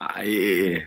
Aê! 0.00 0.86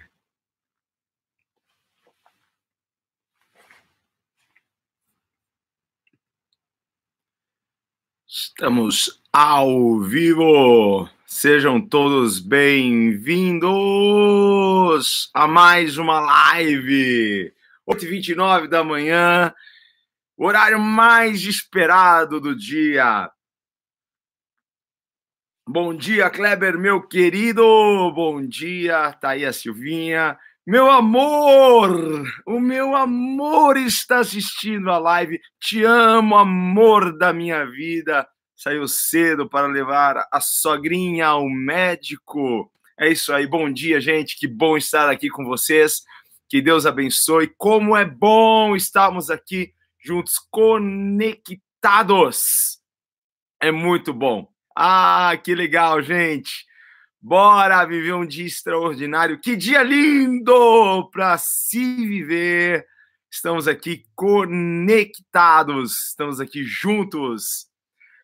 Estamos 8.26 9.22
ao 9.34 10.00
vivo! 10.00 11.10
Sejam 11.26 11.82
todos 11.82 12.40
bem-vindos 12.40 13.70
a 15.34 15.46
mais 15.46 15.98
uma 15.98 16.22
live! 16.22 17.54
8h29 17.86 18.68
da 18.70 18.82
manhã, 18.82 19.54
horário 20.38 20.80
mais 20.80 21.42
esperado 21.42 22.40
do 22.40 22.56
dia. 22.56 23.30
Bom 25.74 25.96
dia, 25.96 26.30
Kleber, 26.30 26.78
meu 26.78 27.02
querido. 27.02 27.64
Bom 28.14 28.46
dia, 28.46 29.14
tá 29.14 29.30
aí 29.30 29.46
a 29.46 29.54
Silvinha. 29.54 30.38
Meu 30.68 30.92
amor, 30.92 32.26
o 32.46 32.60
meu 32.60 32.94
amor 32.94 33.78
está 33.78 34.20
assistindo 34.20 34.92
a 34.92 34.98
live. 34.98 35.40
Te 35.62 35.82
amo, 35.86 36.36
amor 36.36 37.18
da 37.18 37.32
minha 37.32 37.64
vida. 37.66 38.28
Saiu 38.54 38.86
cedo 38.86 39.48
para 39.48 39.66
levar 39.68 40.28
a 40.30 40.42
sogrinha 40.42 41.28
ao 41.28 41.48
médico. 41.50 42.70
É 43.00 43.08
isso 43.10 43.32
aí. 43.32 43.48
Bom 43.48 43.72
dia, 43.72 44.02
gente. 44.02 44.38
Que 44.38 44.50
bom 44.50 44.76
estar 44.76 45.10
aqui 45.10 45.30
com 45.30 45.46
vocês. 45.46 46.02
Que 46.50 46.62
Deus 46.62 46.86
abençoe. 46.86 47.48
Como 47.58 47.96
é 47.96 48.04
bom 48.04 48.76
estarmos 48.76 49.30
aqui 49.30 49.72
juntos, 50.04 50.34
conectados. 50.52 51.62
É 53.62 53.72
muito 53.72 54.14
bom. 54.14 54.52
Ah, 54.84 55.38
que 55.38 55.54
legal, 55.54 56.02
gente! 56.02 56.66
Bora 57.22 57.86
viver 57.86 58.16
um 58.16 58.26
dia 58.26 58.48
extraordinário. 58.48 59.40
Que 59.40 59.56
dia 59.56 59.84
lindo 59.84 61.08
para 61.12 61.38
se 61.38 61.98
viver. 61.98 62.88
Estamos 63.32 63.68
aqui 63.68 64.08
conectados, 64.16 66.08
estamos 66.08 66.40
aqui 66.40 66.64
juntos. 66.64 67.68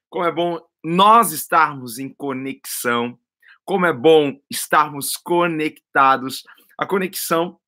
Como 0.09 0.25
é 0.25 0.31
bom 0.31 0.59
nós 0.83 1.31
estarmos 1.31 1.99
em 1.99 2.09
conexão. 2.09 3.19
Como 3.63 3.85
é 3.85 3.93
bom 3.93 4.41
estarmos 4.49 5.15
conectados. 5.15 6.43
A 6.75 6.87
conexão 6.87 7.59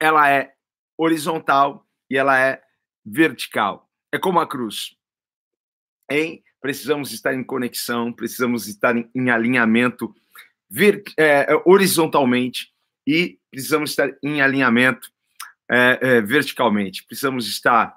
ela 0.00 0.30
é 0.30 0.54
horizontal 0.96 1.86
e 2.08 2.16
ela 2.16 2.40
é 2.40 2.62
vertical. 3.04 3.86
É 4.10 4.18
como 4.18 4.40
a 4.40 4.48
cruz. 4.48 4.96
Hein? 6.10 6.42
Precisamos 6.60 7.12
estar 7.12 7.34
em 7.34 7.44
conexão, 7.44 8.12
precisamos 8.12 8.66
estar 8.68 8.96
em, 8.96 9.08
em 9.14 9.30
alinhamento 9.30 10.14
ver, 10.68 11.02
é, 11.16 11.46
horizontalmente 11.64 12.72
e 13.06 13.38
precisamos 13.50 13.90
estar 13.90 14.10
em 14.22 14.40
alinhamento 14.40 15.10
é, 15.70 15.98
é, 16.00 16.20
verticalmente. 16.20 17.04
Precisamos 17.04 17.46
estar 17.48 17.94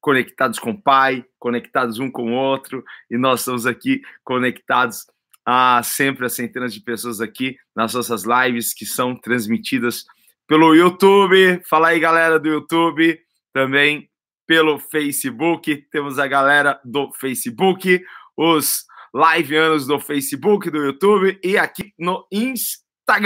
conectados 0.00 0.58
com 0.58 0.70
o 0.70 0.80
Pai, 0.80 1.24
conectados 1.38 1.98
um 1.98 2.10
com 2.10 2.32
o 2.32 2.34
outro, 2.34 2.84
e 3.10 3.18
nós 3.18 3.40
estamos 3.40 3.66
aqui 3.66 4.00
conectados 4.24 5.06
a 5.44 5.82
sempre 5.82 6.26
a 6.26 6.28
centenas 6.28 6.72
de 6.72 6.80
pessoas 6.80 7.20
aqui 7.20 7.56
nas 7.74 7.94
nossas 7.94 8.24
lives 8.24 8.72
que 8.72 8.86
são 8.86 9.14
transmitidas 9.14 10.04
pelo 10.46 10.74
YouTube. 10.74 11.60
Fala 11.68 11.88
aí, 11.88 12.00
galera 12.00 12.38
do 12.38 12.48
YouTube, 12.48 13.20
também 13.52 14.08
pelo 14.50 14.80
Facebook. 14.80 15.76
Temos 15.92 16.18
a 16.18 16.26
galera 16.26 16.80
do 16.84 17.12
Facebook, 17.12 18.04
os 18.36 18.84
live 19.14 19.54
anos 19.54 19.86
do 19.86 20.00
Facebook, 20.00 20.68
do 20.68 20.86
YouTube 20.86 21.38
e 21.40 21.56
aqui 21.56 21.94
no 21.96 22.26
Instagram. 22.32 23.22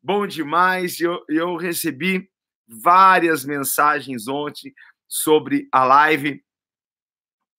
Bom 0.00 0.24
demais. 0.24 1.00
Eu, 1.00 1.24
eu 1.28 1.56
recebi 1.56 2.30
várias 2.68 3.44
mensagens 3.44 4.28
ontem 4.28 4.72
sobre 5.08 5.66
a 5.72 5.82
live 5.82 6.44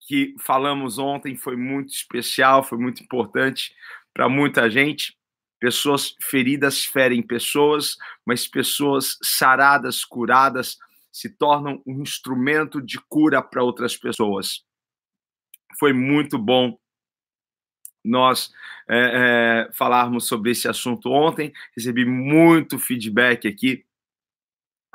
que 0.08 0.34
falamos 0.38 0.96
ontem. 0.96 1.36
Foi 1.36 1.56
muito 1.56 1.92
especial, 1.92 2.64
foi 2.64 2.78
muito 2.78 3.02
importante 3.02 3.70
para 4.14 4.30
muita 4.30 4.70
gente. 4.70 5.14
Pessoas 5.60 6.16
feridas 6.22 6.86
ferem 6.86 7.20
pessoas, 7.20 7.98
mas 8.24 8.48
pessoas 8.48 9.18
saradas, 9.22 10.06
curadas, 10.06 10.78
se 11.12 11.28
tornam 11.28 11.82
um 11.86 12.00
instrumento 12.00 12.80
de 12.80 12.98
cura 13.08 13.42
para 13.42 13.62
outras 13.62 13.96
pessoas. 13.96 14.64
Foi 15.78 15.92
muito 15.92 16.38
bom 16.38 16.78
nós 18.04 18.50
é, 18.88 19.68
é, 19.68 19.72
falarmos 19.72 20.26
sobre 20.26 20.50
esse 20.50 20.66
assunto 20.66 21.10
ontem. 21.10 21.52
Recebi 21.76 22.04
muito 22.04 22.78
feedback 22.78 23.46
aqui 23.46 23.84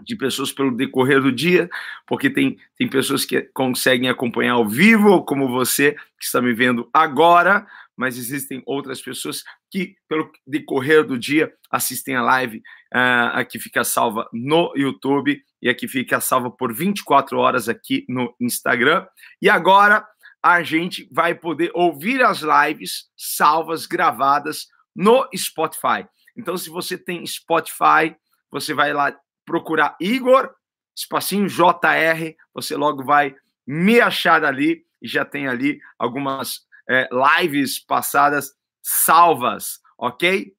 de 0.03 0.15
pessoas 0.15 0.51
pelo 0.51 0.75
decorrer 0.75 1.21
do 1.21 1.31
dia, 1.31 1.69
porque 2.05 2.29
tem, 2.29 2.59
tem 2.77 2.87
pessoas 2.87 3.25
que 3.25 3.41
conseguem 3.53 4.09
acompanhar 4.09 4.53
ao 4.53 4.67
vivo, 4.67 5.23
como 5.23 5.47
você 5.47 5.93
que 6.19 6.25
está 6.25 6.39
me 6.39 6.53
vendo 6.53 6.87
agora, 6.93 7.65
mas 7.97 8.17
existem 8.17 8.61
outras 8.65 9.01
pessoas 9.01 9.43
que, 9.71 9.95
pelo 10.07 10.31
decorrer 10.45 11.03
do 11.03 11.17
dia, 11.17 11.51
assistem 11.71 12.15
a 12.15 12.21
live 12.21 12.59
uh, 12.93 13.33
aqui 13.33 13.59
fica 13.59 13.83
salva 13.83 14.29
no 14.31 14.71
YouTube 14.75 15.41
e 15.61 15.67
aqui 15.67 15.87
fica 15.87 16.21
salva 16.21 16.51
por 16.51 16.73
24 16.73 17.37
horas 17.37 17.67
aqui 17.67 18.05
no 18.07 18.33
Instagram. 18.39 19.05
E 19.41 19.49
agora 19.49 20.05
a 20.41 20.61
gente 20.61 21.09
vai 21.11 21.33
poder 21.33 21.71
ouvir 21.73 22.21
as 22.21 22.41
lives 22.41 23.09
salvas, 23.17 23.85
gravadas 23.85 24.67
no 24.95 25.27
Spotify. 25.35 26.07
Então, 26.37 26.55
se 26.55 26.69
você 26.69 26.97
tem 26.97 27.25
Spotify, 27.25 28.15
você 28.51 28.73
vai 28.73 28.93
lá 28.93 29.17
procurar 29.43 29.97
Igor, 29.99 30.53
espacinho 30.95 31.47
JR, 31.47 32.35
você 32.53 32.75
logo 32.75 33.03
vai 33.03 33.35
me 33.65 33.99
achar 33.99 34.43
ali 34.43 34.85
e 35.01 35.07
já 35.07 35.25
tem 35.25 35.47
ali 35.47 35.79
algumas 35.97 36.66
é, 36.89 37.09
lives 37.39 37.79
passadas 37.79 38.53
salvas, 38.81 39.81
ok? 39.97 40.53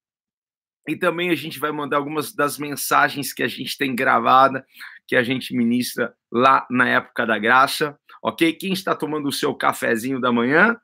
E 0.87 0.97
também 0.97 1.31
a 1.31 1.34
gente 1.34 1.59
vai 1.59 1.71
mandar 1.71 1.99
algumas 1.99 2.34
das 2.34 2.59
mensagens 2.59 3.33
que 3.33 3.43
a 3.43 3.49
gente 3.49 3.77
tem 3.77 3.94
gravada, 3.94 4.67
que 5.06 5.17
a 5.17 5.22
gente 5.22 5.55
ministra 5.55 6.15
lá 6.31 6.67
na 6.71 6.88
época 6.88 7.27
da 7.27 7.38
graça, 7.38 7.99
ok? 8.22 8.53
Quem 8.55 8.72
está 8.72 8.94
tomando 8.94 9.28
o 9.28 9.33
seu 9.33 9.55
cafezinho 9.55 10.21
da 10.21 10.33
manhã? 10.33 10.78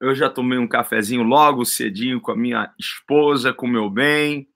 Eu 0.00 0.14
já 0.14 0.30
tomei 0.30 0.58
um 0.58 0.66
cafezinho 0.66 1.22
logo 1.22 1.64
cedinho 1.64 2.20
com 2.20 2.32
a 2.32 2.36
minha 2.36 2.72
esposa, 2.78 3.52
com 3.52 3.66
meu 3.66 3.90
bem, 3.90 4.48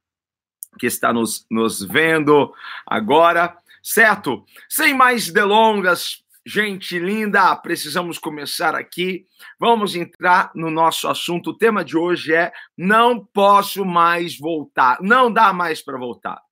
que 0.78 0.86
está 0.86 1.12
nos, 1.12 1.46
nos 1.50 1.82
vendo 1.82 2.52
agora, 2.86 3.56
certo? 3.82 4.44
Sem 4.68 4.94
mais 4.94 5.30
delongas, 5.30 6.23
Gente 6.46 6.98
linda, 6.98 7.56
precisamos 7.56 8.18
começar 8.18 8.74
aqui. 8.74 9.26
Vamos 9.58 9.96
entrar 9.96 10.50
no 10.54 10.70
nosso 10.70 11.08
assunto. 11.08 11.50
O 11.50 11.56
tema 11.56 11.82
de 11.82 11.96
hoje 11.96 12.34
é: 12.34 12.52
não 12.76 13.24
posso 13.24 13.82
mais 13.82 14.38
voltar. 14.38 14.98
Não 15.00 15.32
dá 15.32 15.54
mais 15.54 15.80
para 15.80 15.96
voltar. 15.96 16.42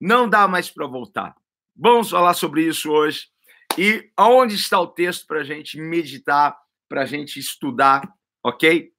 Não 0.00 0.28
dá 0.28 0.46
mais 0.46 0.70
para 0.70 0.86
voltar. 0.86 1.34
Vamos 1.76 2.10
falar 2.10 2.34
sobre 2.34 2.62
isso 2.62 2.90
hoje. 2.92 3.26
E 3.76 4.08
aonde 4.16 4.54
está 4.54 4.80
o 4.80 4.86
texto 4.86 5.26
para 5.26 5.40
a 5.40 5.44
gente 5.44 5.80
meditar, 5.80 6.56
para 6.88 7.02
a 7.02 7.06
gente 7.06 7.40
estudar, 7.40 8.08
ok? 8.44 8.92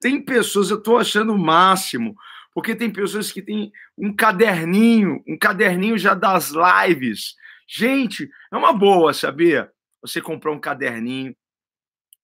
Tem 0.00 0.20
pessoas, 0.20 0.70
eu 0.70 0.78
estou 0.78 0.98
achando 0.98 1.32
o 1.32 1.38
máximo, 1.38 2.16
porque 2.52 2.74
tem 2.74 2.90
pessoas 2.90 3.30
que 3.30 3.42
têm 3.42 3.70
um 3.96 4.12
caderninho, 4.14 5.22
um 5.26 5.38
caderninho 5.38 5.96
já 5.96 6.14
das 6.14 6.50
lives 6.50 7.36
Gente, 7.68 8.28
é 8.52 8.56
uma 8.56 8.72
boa, 8.72 9.12
sabia? 9.12 9.70
Você 10.00 10.20
comprar 10.20 10.52
um 10.52 10.60
caderninho 10.60 11.34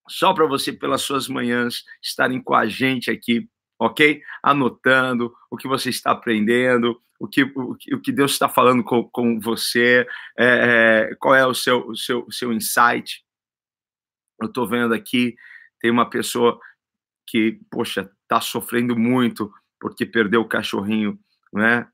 só 0.08 0.32
para 0.32 0.46
você, 0.46 0.72
pelas 0.72 1.02
suas 1.02 1.28
manhãs, 1.28 1.84
estarem 2.02 2.42
com 2.42 2.54
a 2.54 2.66
gente 2.66 3.10
aqui, 3.10 3.48
ok? 3.78 4.22
Anotando 4.42 5.32
o 5.50 5.56
que 5.56 5.68
você 5.68 5.90
está 5.90 6.12
aprendendo, 6.12 7.00
o 7.20 7.28
que, 7.28 7.44
o, 7.44 7.72
o 7.72 8.00
que 8.00 8.12
Deus 8.12 8.32
está 8.32 8.48
falando 8.48 8.82
com, 8.82 9.04
com 9.04 9.38
você, 9.38 10.06
é, 10.38 11.14
qual 11.20 11.34
é 11.34 11.46
o 11.46 11.54
seu, 11.54 11.86
o 11.86 11.96
seu, 11.96 12.24
o 12.24 12.32
seu 12.32 12.52
insight. 12.52 13.22
Eu 14.40 14.48
estou 14.48 14.66
vendo 14.66 14.94
aqui, 14.94 15.36
tem 15.80 15.90
uma 15.90 16.08
pessoa 16.08 16.58
que, 17.26 17.60
poxa, 17.70 18.10
está 18.22 18.40
sofrendo 18.40 18.96
muito 18.96 19.52
porque 19.80 20.06
perdeu 20.06 20.40
o 20.40 20.48
cachorrinho, 20.48 21.18
né? 21.52 21.86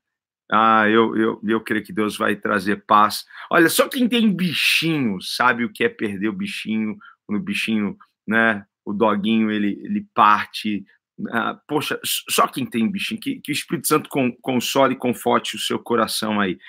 Ah, 0.51 0.87
eu, 0.87 1.15
eu, 1.15 1.41
eu 1.43 1.61
creio 1.61 1.83
que 1.83 1.93
Deus 1.93 2.17
vai 2.17 2.35
trazer 2.35 2.83
paz. 2.85 3.25
Olha, 3.49 3.69
só 3.69 3.87
quem 3.87 4.07
tem 4.07 4.31
bichinho 4.31 5.21
sabe 5.21 5.63
o 5.63 5.71
que 5.71 5.83
é 5.83 5.89
perder 5.89 6.29
o 6.29 6.33
bichinho, 6.33 6.97
quando 7.25 7.39
o 7.39 7.43
bichinho, 7.43 7.97
né, 8.27 8.65
o 8.85 8.93
doguinho, 8.93 9.49
ele, 9.51 9.79
ele 9.83 10.05
parte. 10.13 10.85
Ah, 11.31 11.59
poxa, 11.67 11.99
só 12.03 12.47
quem 12.47 12.65
tem 12.65 12.89
bichinho, 12.89 13.19
que, 13.19 13.39
que 13.39 13.51
o 13.51 13.53
Espírito 13.53 13.87
Santo 13.87 14.09
console 14.41 14.93
e 14.93 14.97
conforte 14.97 15.55
o 15.55 15.59
seu 15.59 15.79
coração 15.79 16.39
aí. 16.39 16.59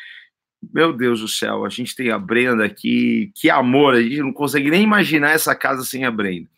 Meu 0.72 0.92
Deus 0.92 1.20
do 1.20 1.28
céu, 1.28 1.64
a 1.64 1.68
gente 1.68 1.94
tem 1.94 2.10
a 2.10 2.18
Brenda 2.18 2.64
aqui, 2.64 3.30
que 3.34 3.50
amor, 3.50 3.94
a 3.94 4.02
gente 4.02 4.20
não 4.20 4.32
consegue 4.32 4.70
nem 4.70 4.82
imaginar 4.82 5.30
essa 5.30 5.54
casa 5.54 5.84
sem 5.84 6.04
a 6.04 6.10
Brenda. 6.10 6.48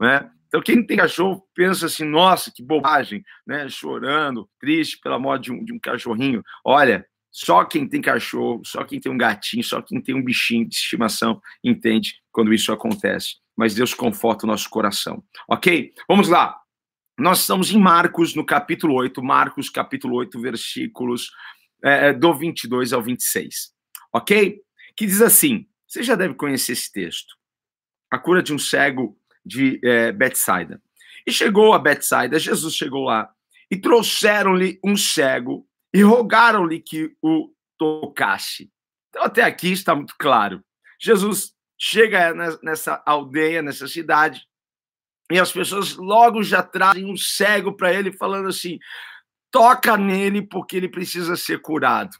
né? 0.00 0.30
Então, 0.48 0.62
quem 0.62 0.84
tem 0.84 0.96
cachorro 0.96 1.46
pensa 1.54 1.86
assim, 1.86 2.04
nossa, 2.04 2.50
que 2.50 2.62
bobagem, 2.62 3.22
né? 3.46 3.68
Chorando, 3.68 4.48
triste 4.58 4.98
pela 4.98 5.18
morte 5.18 5.44
de 5.44 5.52
um, 5.52 5.64
de 5.64 5.72
um 5.72 5.78
cachorrinho. 5.78 6.42
Olha, 6.64 7.06
só 7.30 7.64
quem 7.64 7.86
tem 7.86 8.00
cachorro, 8.00 8.62
só 8.64 8.82
quem 8.82 8.98
tem 8.98 9.12
um 9.12 9.18
gatinho, 9.18 9.62
só 9.62 9.82
quem 9.82 10.00
tem 10.00 10.14
um 10.14 10.24
bichinho 10.24 10.66
de 10.66 10.74
estimação 10.74 11.40
entende 11.62 12.14
quando 12.32 12.52
isso 12.52 12.72
acontece. 12.72 13.36
Mas 13.56 13.74
Deus 13.74 13.92
conforta 13.92 14.46
o 14.46 14.48
nosso 14.48 14.70
coração. 14.70 15.22
Ok? 15.48 15.92
Vamos 16.08 16.28
lá. 16.28 16.58
Nós 17.18 17.40
estamos 17.40 17.70
em 17.70 17.78
Marcos, 17.78 18.34
no 18.34 18.46
capítulo 18.46 18.94
8, 18.94 19.22
Marcos, 19.22 19.68
capítulo 19.68 20.16
8, 20.16 20.40
versículos 20.40 21.30
é, 21.84 22.12
do 22.12 22.32
22 22.32 22.92
ao 22.92 23.02
26. 23.02 23.72
Ok? 24.12 24.60
Que 24.96 25.04
diz 25.04 25.20
assim: 25.20 25.66
você 25.86 26.02
já 26.02 26.14
deve 26.14 26.34
conhecer 26.34 26.72
esse 26.72 26.90
texto. 26.90 27.34
A 28.10 28.18
cura 28.18 28.42
de 28.42 28.54
um 28.54 28.58
cego 28.58 29.18
de 29.48 29.80
é, 29.82 30.12
Betsaida. 30.12 30.80
E 31.26 31.32
chegou 31.32 31.72
a 31.72 31.78
Betsaida, 31.78 32.38
Jesus 32.38 32.74
chegou 32.74 33.04
lá, 33.04 33.30
e 33.70 33.76
trouxeram-lhe 33.76 34.78
um 34.84 34.96
cego 34.96 35.66
e 35.92 36.02
rogaram-lhe 36.02 36.80
que 36.80 37.16
o 37.22 37.50
tocasse. 37.78 38.70
Então, 39.08 39.22
até 39.22 39.42
aqui 39.42 39.72
está 39.72 39.94
muito 39.94 40.14
claro. 40.18 40.62
Jesus 41.00 41.54
chega 41.78 42.34
nessa 42.62 43.02
aldeia, 43.06 43.62
nessa 43.62 43.88
cidade, 43.88 44.46
e 45.30 45.38
as 45.38 45.52
pessoas 45.52 45.94
logo 45.96 46.42
já 46.42 46.62
trazem 46.62 47.04
um 47.04 47.16
cego 47.16 47.72
para 47.72 47.92
ele, 47.92 48.12
falando 48.12 48.48
assim: 48.48 48.78
toca 49.50 49.96
nele, 49.96 50.42
porque 50.42 50.76
ele 50.76 50.88
precisa 50.88 51.36
ser 51.36 51.60
curado. 51.60 52.16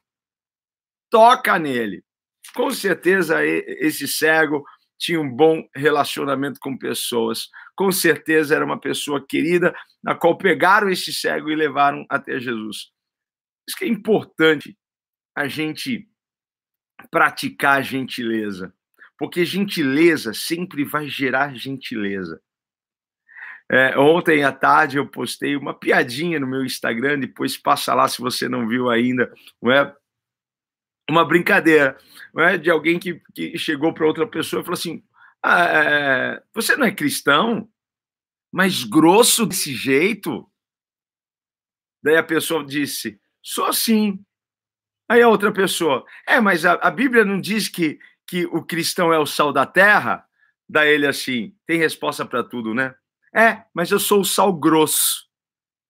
Toca 1.11 1.59
nele. 1.59 2.05
Com 2.55 2.71
certeza, 2.71 3.45
esse 3.45 4.07
cego 4.07 4.65
tinha 4.99 5.21
um 5.21 5.31
bom 5.31 5.67
relacionamento 5.75 6.59
com 6.61 6.77
pessoas. 6.77 7.49
Com 7.77 7.93
certeza, 7.93 8.55
era 8.55 8.65
uma 8.65 8.81
pessoa 8.81 9.25
querida, 9.25 9.75
na 10.03 10.15
qual 10.15 10.37
pegaram 10.37 10.91
esse 10.91 11.13
cego 11.13 11.51
e 11.51 11.55
levaram 11.55 12.05
até 12.11 12.39
Jesus. 12.39 12.91
Isso 13.67 13.77
que 13.79 13.85
é 13.85 13.89
importante 13.89 14.77
a 15.37 15.47
gente 15.47 16.09
praticar 17.11 17.83
gentileza, 17.83 18.75
porque 19.17 19.45
gentileza 19.45 20.35
sempre 20.35 20.85
vai 20.85 21.09
gerar 21.09 21.55
gentileza. 21.55 22.41
É, 23.71 23.99
ontem 23.99 24.43
à 24.43 24.51
tarde 24.51 24.97
eu 24.97 25.07
postei 25.07 25.55
uma 25.55 25.75
piadinha 25.75 26.41
no 26.41 26.47
meu 26.47 26.65
Instagram, 26.65 27.21
depois 27.21 27.57
passa 27.57 27.95
lá 27.95 28.09
se 28.09 28.19
você 28.19 28.49
não 28.49 28.67
viu 28.67 28.89
ainda, 28.89 29.33
não 29.63 29.71
é? 29.71 29.95
Uma 31.11 31.25
brincadeira, 31.25 31.99
é? 32.37 32.59
De 32.59 32.71
alguém 32.71 32.99
que, 32.99 33.21
que 33.35 33.57
chegou 33.59 33.93
para 33.95 34.07
outra 34.07 34.27
pessoa 34.27 34.61
e 34.61 34.65
falou 34.65 34.79
assim: 34.79 35.03
ah, 35.43 35.65
é, 35.65 36.43
Você 36.55 36.77
não 36.77 36.87
é 36.87 36.93
cristão? 36.93 37.69
Mas 38.53 38.85
grosso 38.85 39.47
desse 39.47 39.75
jeito? 39.75 40.51
Daí 42.03 42.17
a 42.17 42.23
pessoa 42.23 42.65
disse: 42.65 43.21
Sou 43.43 43.65
assim. 43.65 44.23
Aí 45.09 45.23
a 45.23 45.29
outra 45.29 45.51
pessoa, 45.51 46.05
é, 46.27 46.39
mas 46.39 46.67
a, 46.67 46.75
a 46.75 46.91
Bíblia 46.91 47.25
não 47.25 47.41
diz 47.41 47.67
que, 47.67 47.99
que 48.27 48.45
o 48.45 48.63
cristão 48.63 49.11
é 49.11 49.19
o 49.19 49.25
sal 49.25 49.55
da 49.55 49.65
terra? 49.65 50.27
Daí 50.69 50.91
ele 50.91 51.07
assim, 51.07 51.57
tem 51.67 51.79
resposta 51.79 52.27
para 52.27 52.45
tudo, 52.45 52.75
né? 52.75 52.95
É, 53.35 53.65
mas 53.73 53.91
eu 53.91 53.99
sou 53.99 54.21
o 54.21 54.25
sal 54.25 54.53
grosso. 54.53 55.27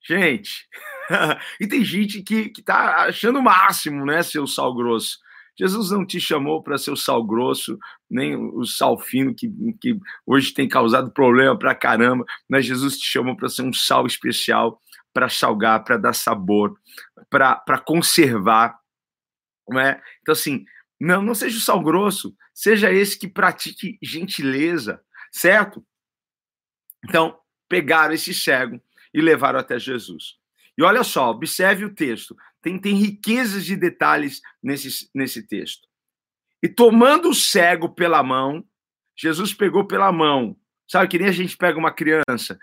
Gente, 0.07 0.69
e 1.61 1.67
tem 1.67 1.85
gente 1.85 2.23
que, 2.23 2.51
que 2.51 2.63
tá 2.63 3.07
achando 3.07 3.39
o 3.39 3.43
máximo, 3.43 4.05
né, 4.05 4.23
ser 4.23 4.41
o 4.41 4.47
sal 4.47 4.75
grosso. 4.75 5.19
Jesus 5.59 5.91
não 5.91 6.07
te 6.07 6.21
chamou 6.21 6.63
para 6.63 6.79
ser 6.79 6.93
o 6.93 6.97
sal 6.97 7.25
grosso, 7.27 7.77
nem 8.09 8.37
o 8.37 8.65
sal 8.65 8.97
fino, 8.97 9.35
que, 9.35 9.51
que 9.81 9.99
hoje 10.25 10.55
tem 10.55 10.69
causado 10.69 11.11
problema 11.11 11.59
para 11.59 11.75
caramba, 11.75 12.25
mas 12.49 12.65
Jesus 12.65 12.97
te 12.97 13.07
chamou 13.07 13.37
para 13.37 13.49
ser 13.49 13.63
um 13.63 13.73
sal 13.73 14.07
especial, 14.07 14.81
para 15.13 15.29
salgar, 15.29 15.83
para 15.83 15.97
dar 15.97 16.13
sabor, 16.13 16.79
para 17.29 17.79
conservar. 17.85 18.79
Não 19.69 19.81
é? 19.81 20.01
Então, 20.23 20.33
assim, 20.33 20.65
não, 21.01 21.21
não 21.21 21.35
seja 21.35 21.59
o 21.59 21.61
sal 21.61 21.83
grosso, 21.83 22.37
seja 22.55 22.93
esse 22.93 23.19
que 23.19 23.27
pratique 23.27 23.99
gentileza, 24.01 25.03
certo? 25.33 25.85
Então, 27.05 27.37
pegaram 27.69 28.15
esse 28.15 28.33
cego 28.33 28.81
e 29.13 29.21
levaram 29.21 29.59
até 29.59 29.77
Jesus. 29.77 30.38
E 30.79 30.83
olha 30.83 31.03
só, 31.03 31.31
observe 31.31 31.85
o 31.85 31.95
texto. 31.95 32.37
Tem, 32.63 32.79
tem 32.79 32.95
riquezas 32.95 33.65
de 33.65 33.77
detalhes 33.77 34.41
nesse, 34.63 35.11
nesse 35.13 35.47
texto. 35.47 35.87
E 36.63 36.69
tomando 36.69 37.31
o 37.31 37.35
cego 37.35 37.89
pela 37.89 38.23
mão, 38.23 38.65
Jesus 39.17 39.53
pegou 39.53 39.85
pela 39.85 40.11
mão 40.13 40.57
Sabe, 40.89 41.09
que 41.09 41.19
nem 41.19 41.29
a 41.29 41.33
gente 41.33 41.55
pega 41.55 41.79
uma 41.79 41.93
criança. 41.93 42.59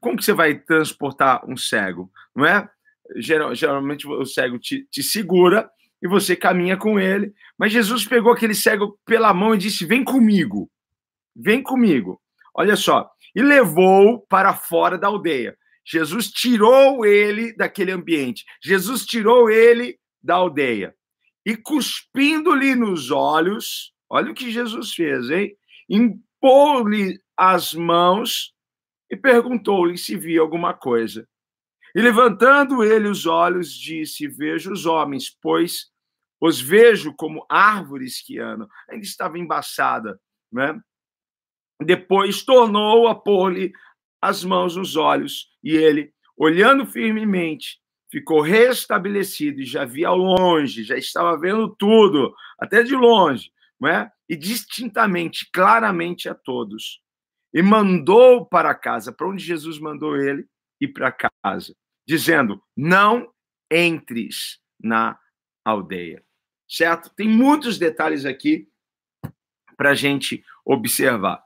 Como 0.00 0.16
que 0.16 0.24
você 0.24 0.32
vai 0.32 0.54
transportar 0.54 1.44
um 1.46 1.54
cego? 1.54 2.10
Não 2.34 2.46
é? 2.46 2.66
Geral, 3.16 3.54
geralmente 3.54 4.08
o 4.08 4.24
cego 4.24 4.58
te, 4.58 4.86
te 4.90 5.02
segura 5.02 5.70
e 6.02 6.08
você 6.08 6.34
caminha 6.34 6.78
com 6.78 6.98
ele. 6.98 7.34
Mas 7.58 7.72
Jesus 7.72 8.06
pegou 8.06 8.32
aquele 8.32 8.54
cego 8.54 8.98
pela 9.04 9.34
mão 9.34 9.54
e 9.54 9.58
disse: 9.58 9.84
Vem 9.84 10.02
comigo, 10.02 10.70
vem 11.36 11.62
comigo. 11.62 12.18
Olha 12.54 12.74
só, 12.74 13.10
e 13.34 13.42
levou 13.42 14.20
para 14.28 14.54
fora 14.54 14.96
da 14.96 15.08
aldeia. 15.08 15.54
Jesus 15.88 16.30
tirou 16.30 17.06
ele 17.06 17.54
daquele 17.56 17.90
ambiente. 17.90 18.44
Jesus 18.62 19.06
tirou 19.06 19.48
ele 19.48 19.98
da 20.22 20.34
aldeia. 20.34 20.94
E 21.46 21.56
cuspindo-lhe 21.56 22.74
nos 22.74 23.10
olhos, 23.10 23.94
olha 24.10 24.30
o 24.30 24.34
que 24.34 24.50
Jesus 24.50 24.92
fez, 24.92 25.30
hein? 25.30 25.56
Impôs-lhe 25.88 27.18
as 27.34 27.72
mãos 27.72 28.52
e 29.10 29.16
perguntou-lhe 29.16 29.96
se 29.96 30.14
via 30.14 30.42
alguma 30.42 30.74
coisa. 30.74 31.26
E 31.94 32.02
levantando 32.02 32.84
ele 32.84 33.08
os 33.08 33.24
olhos, 33.24 33.72
disse: 33.72 34.28
Vejo 34.28 34.70
os 34.70 34.84
homens, 34.84 35.34
pois 35.40 35.86
os 36.38 36.60
vejo 36.60 37.14
como 37.14 37.46
árvores 37.48 38.20
que 38.20 38.38
andam. 38.38 38.68
Ainda 38.90 39.04
estava 39.04 39.38
embaçada, 39.38 40.20
né? 40.52 40.78
Depois 41.80 42.42
tornou 42.42 43.08
a 43.08 43.14
pôr-lhe 43.14 43.72
as 44.20 44.44
mãos 44.44 44.76
nos 44.76 44.96
olhos, 44.96 45.48
e 45.62 45.76
ele, 45.76 46.12
olhando 46.36 46.86
firmemente, 46.86 47.78
ficou 48.10 48.40
restabelecido 48.40 49.60
e 49.60 49.64
já 49.64 49.84
via 49.84 50.08
ao 50.08 50.16
longe, 50.16 50.84
já 50.84 50.96
estava 50.96 51.38
vendo 51.38 51.68
tudo, 51.76 52.34
até 52.58 52.82
de 52.82 52.94
longe, 52.94 53.50
não 53.80 53.88
é? 53.88 54.10
e 54.28 54.36
distintamente, 54.36 55.48
claramente 55.52 56.28
a 56.28 56.34
todos 56.34 57.00
e 57.52 57.62
mandou 57.62 58.44
para 58.44 58.74
casa, 58.74 59.12
para 59.12 59.28
onde 59.28 59.42
Jesus 59.42 59.78
mandou 59.78 60.16
ele 60.16 60.46
ir 60.80 60.88
para 60.88 61.16
casa, 61.42 61.74
dizendo: 62.06 62.62
Não 62.76 63.32
entres 63.70 64.60
na 64.78 65.18
aldeia. 65.64 66.22
Certo? 66.68 67.10
Tem 67.14 67.26
muitos 67.26 67.78
detalhes 67.78 68.26
aqui 68.26 68.68
para 69.76 69.90
a 69.90 69.94
gente 69.94 70.44
observar. 70.64 71.42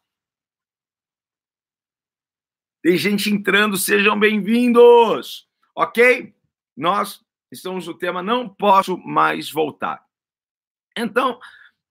Tem 2.83 2.97
gente 2.97 3.31
entrando, 3.31 3.77
sejam 3.77 4.19
bem-vindos, 4.19 5.49
ok? 5.73 6.35
Nós 6.77 7.25
estamos 7.49 7.87
no 7.87 7.97
tema 7.97 8.25
Não 8.25 8.49
Posso 8.49 8.99
Mais 8.99 9.49
Voltar. 9.49 10.05
Então, 10.99 11.39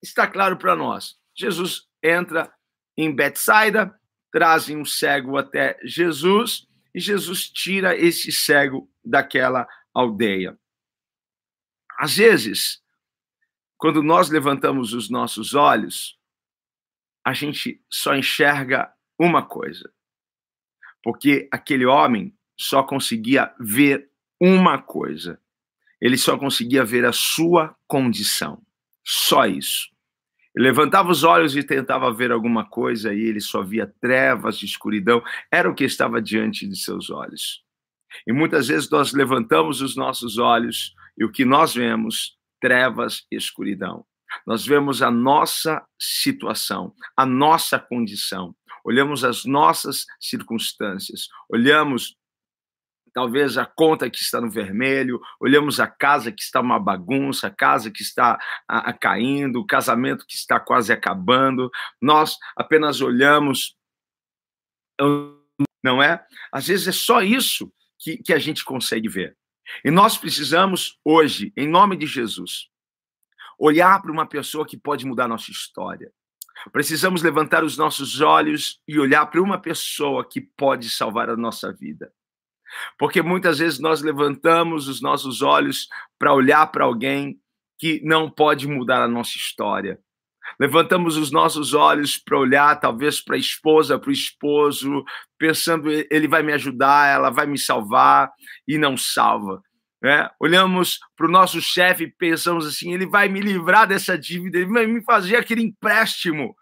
está 0.04 0.28
claro 0.28 0.58
para 0.58 0.76
nós: 0.76 1.18
Jesus 1.34 1.88
entra 2.04 2.54
em 2.98 3.16
Betsaida, 3.16 3.98
trazem 4.34 4.76
um 4.76 4.84
cego 4.84 5.38
até 5.38 5.80
Jesus 5.82 6.68
e 6.94 7.00
Jesus 7.00 7.50
tira 7.50 7.96
esse 7.96 8.30
cego 8.30 8.92
daquela 9.02 9.66
aldeia. 9.94 10.60
Às 11.98 12.18
vezes, 12.18 12.84
quando 13.78 14.04
nós 14.04 14.30
levantamos 14.30 14.92
os 14.92 15.10
nossos 15.10 15.54
olhos, 15.54 16.20
a 17.26 17.32
gente 17.32 17.82
só 17.90 18.14
enxerga 18.14 18.94
uma 19.18 19.42
coisa. 19.42 19.90
Porque 21.04 21.48
aquele 21.52 21.86
homem 21.86 22.34
só 22.58 22.84
conseguia 22.84 23.54
ver 23.60 24.10
uma 24.40 24.82
coisa. 24.82 25.40
Ele 26.00 26.18
só 26.18 26.38
conseguia 26.38 26.84
ver 26.84 27.06
a 27.06 27.12
sua 27.12 27.76
condição. 27.88 28.62
Só 29.04 29.46
isso. 29.46 29.90
Ele 30.56 30.66
levantava 30.66 31.10
os 31.10 31.24
olhos 31.24 31.56
e 31.56 31.64
tentava 31.64 32.12
ver 32.14 32.32
alguma 32.32 32.66
coisa 32.66 33.14
e 33.14 33.22
ele 33.22 33.40
só 33.40 33.62
via 33.62 33.88
trevas 34.02 34.58
de 34.58 34.66
escuridão. 34.66 35.24
Era 35.52 35.70
o 35.70 35.76
que 35.76 35.84
estava 35.84 36.22
diante 36.22 36.68
de 36.68 36.76
seus 36.76 37.10
olhos. 37.10 37.64
E 38.28 38.34
muitas 38.34 38.68
vezes 38.68 38.90
nós 38.90 39.14
levantamos 39.14 39.82
os 39.82 39.96
nossos 39.96 40.38
olhos 40.38 40.94
e 41.18 41.24
o 41.24 41.32
que 41.32 41.46
nós 41.46 41.74
vemos? 41.74 42.38
Trevas 42.60 43.26
e 43.32 43.36
escuridão. 43.36 44.06
Nós 44.46 44.66
vemos 44.66 45.02
a 45.02 45.12
nossa 45.12 45.84
situação, 46.00 46.94
a 47.16 47.26
nossa 47.26 47.80
condição, 47.80 48.56
olhamos 48.84 49.24
as 49.24 49.46
nossas 49.46 50.06
circunstâncias, 50.20 51.28
olhamos 51.50 52.16
talvez 53.14 53.58
a 53.58 53.66
conta 53.66 54.10
que 54.10 54.20
está 54.20 54.40
no 54.40 54.50
vermelho, 54.50 55.20
olhamos 55.40 55.80
a 55.80 55.88
casa 55.88 56.32
que 56.32 56.42
está 56.42 56.62
uma 56.62 56.80
bagunça, 56.80 57.48
a 57.48 57.52
casa 57.52 57.92
que 57.92 58.02
está 58.02 58.40
a, 58.68 58.90
a 58.90 58.94
caindo, 58.94 59.60
o 59.60 59.66
casamento 59.66 60.26
que 60.26 60.36
está 60.36 60.60
quase 60.60 60.94
acabando. 60.94 61.70
Nós 62.02 62.38
apenas 62.56 63.02
olhamos 63.02 63.76
não 65.84 66.02
é? 66.02 66.24
Às 66.52 66.68
vezes 66.68 66.88
é 66.88 66.92
só 66.92 67.22
isso 67.22 67.72
que, 68.00 68.18
que 68.18 68.34
a 68.34 68.40
gente 68.40 68.64
consegue 68.64 69.10
ver. 69.10 69.36
E 69.84 69.92
nós 69.92 70.18
precisamos, 70.18 71.00
hoje, 71.04 71.54
em 71.56 71.68
nome 71.68 71.96
de 71.96 72.06
Jesus, 72.06 72.70
olhar 73.58 74.02
para 74.02 74.12
uma 74.12 74.28
pessoa 74.28 74.66
que 74.66 74.78
pode 74.78 75.06
mudar 75.06 75.28
nossa 75.28 75.52
história. 75.52 76.12
Precisamos 76.72 77.24
levantar 77.24 77.64
os 77.64 77.78
nossos 77.78 78.22
olhos 78.22 78.80
e 78.88 79.00
olhar 79.00 79.26
para 79.26 79.42
uma 79.42 79.60
pessoa 79.60 80.28
que 80.28 80.42
pode 80.42 80.90
salvar 80.90 81.30
a 81.30 81.38
nossa 81.38 81.74
vida. 81.74 82.12
Porque 82.98 83.22
muitas 83.22 83.60
vezes 83.60 83.80
nós 83.80 84.02
levantamos 84.02 84.88
os 84.88 85.02
nossos 85.02 85.42
olhos 85.42 85.88
para 86.18 86.34
olhar 86.34 86.68
para 86.68 86.86
alguém 86.86 87.40
que 87.78 88.02
não 88.04 88.30
pode 88.30 88.68
mudar 88.68 89.02
a 89.02 89.08
nossa 89.08 89.38
história. 89.38 90.00
Levantamos 90.60 91.18
os 91.18 91.32
nossos 91.32 91.74
olhos 91.74 92.18
para 92.18 92.38
olhar, 92.38 92.80
talvez, 92.80 93.22
para 93.22 93.36
a 93.36 93.40
esposa, 93.40 93.98
para 93.98 94.10
o 94.10 94.14
esposo, 94.14 95.04
pensando, 95.38 95.90
ele 95.90 96.28
vai 96.28 96.44
me 96.44 96.54
ajudar, 96.54 97.08
ela 97.08 97.30
vai 97.30 97.46
me 97.46 97.58
salvar, 97.58 98.32
e 98.68 98.78
não 98.78 98.98
salva. 98.98 99.62
Né? 100.02 100.28
Olhamos 100.40 101.00
para 101.16 101.28
o 101.28 101.32
nosso 101.32 101.62
chefe 101.62 102.06
e 102.06 102.12
pensamos 102.12 102.66
assim: 102.66 102.94
ele 102.94 103.06
vai 103.06 103.30
me 103.30 103.40
livrar 103.40 103.88
dessa 103.88 104.18
dívida, 104.18 104.58
ele 104.58 104.72
vai 104.72 104.88
me 104.88 105.04
fazer 105.04 105.36
aquele 105.36 105.62
empréstimo. 105.62 106.56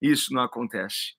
Isso 0.00 0.32
não 0.34 0.42
acontece. 0.42 1.14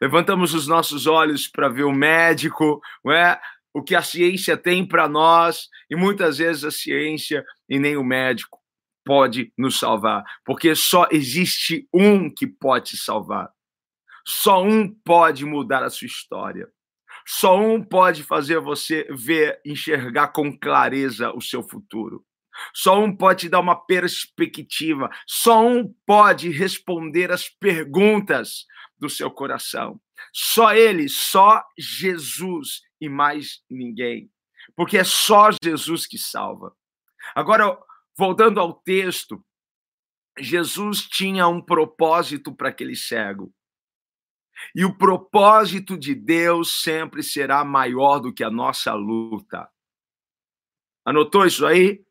Levantamos 0.00 0.54
os 0.54 0.66
nossos 0.66 1.06
olhos 1.06 1.48
para 1.48 1.68
ver 1.68 1.84
o 1.84 1.92
médico, 1.92 2.80
é? 3.10 3.38
o 3.74 3.82
que 3.82 3.94
a 3.94 4.02
ciência 4.02 4.56
tem 4.56 4.86
para 4.86 5.08
nós, 5.08 5.68
e 5.90 5.96
muitas 5.96 6.38
vezes 6.38 6.64
a 6.64 6.70
ciência 6.70 7.44
e 7.68 7.78
nem 7.78 7.96
o 7.96 8.04
médico 8.04 8.58
pode 9.04 9.52
nos 9.56 9.78
salvar, 9.78 10.22
porque 10.44 10.74
só 10.74 11.08
existe 11.10 11.88
um 11.92 12.32
que 12.32 12.46
pode 12.46 12.90
te 12.90 12.96
salvar. 12.96 13.50
Só 14.26 14.62
um 14.62 14.94
pode 15.02 15.46
mudar 15.46 15.82
a 15.82 15.88
sua 15.88 16.06
história. 16.06 16.68
Só 17.30 17.60
um 17.60 17.84
pode 17.84 18.24
fazer 18.24 18.58
você 18.58 19.06
ver, 19.10 19.60
enxergar 19.62 20.28
com 20.28 20.58
clareza 20.58 21.30
o 21.36 21.42
seu 21.42 21.62
futuro. 21.62 22.24
Só 22.74 22.98
um 22.98 23.14
pode 23.14 23.40
te 23.40 23.48
dar 23.50 23.60
uma 23.60 23.76
perspectiva. 23.76 25.10
Só 25.26 25.60
um 25.60 25.94
pode 26.06 26.48
responder 26.48 27.30
as 27.30 27.46
perguntas 27.46 28.64
do 28.96 29.10
seu 29.10 29.30
coração. 29.30 30.00
Só 30.32 30.72
ele, 30.72 31.06
só 31.06 31.62
Jesus 31.78 32.80
e 32.98 33.10
mais 33.10 33.62
ninguém. 33.68 34.30
Porque 34.74 34.96
é 34.96 35.04
só 35.04 35.50
Jesus 35.62 36.06
que 36.06 36.16
salva. 36.16 36.74
Agora, 37.34 37.78
voltando 38.16 38.58
ao 38.58 38.72
texto, 38.72 39.44
Jesus 40.38 41.02
tinha 41.02 41.46
um 41.46 41.60
propósito 41.60 42.54
para 42.54 42.70
aquele 42.70 42.96
cego. 42.96 43.52
E 44.74 44.84
o 44.84 44.96
propósito 44.96 45.96
de 45.96 46.14
Deus 46.14 46.82
sempre 46.82 47.22
será 47.22 47.64
maior 47.64 48.18
do 48.18 48.32
que 48.32 48.44
a 48.44 48.50
nossa 48.50 48.94
luta. 48.94 49.68
Anotou 51.04 51.46
isso 51.46 51.66
aí? 51.66 52.04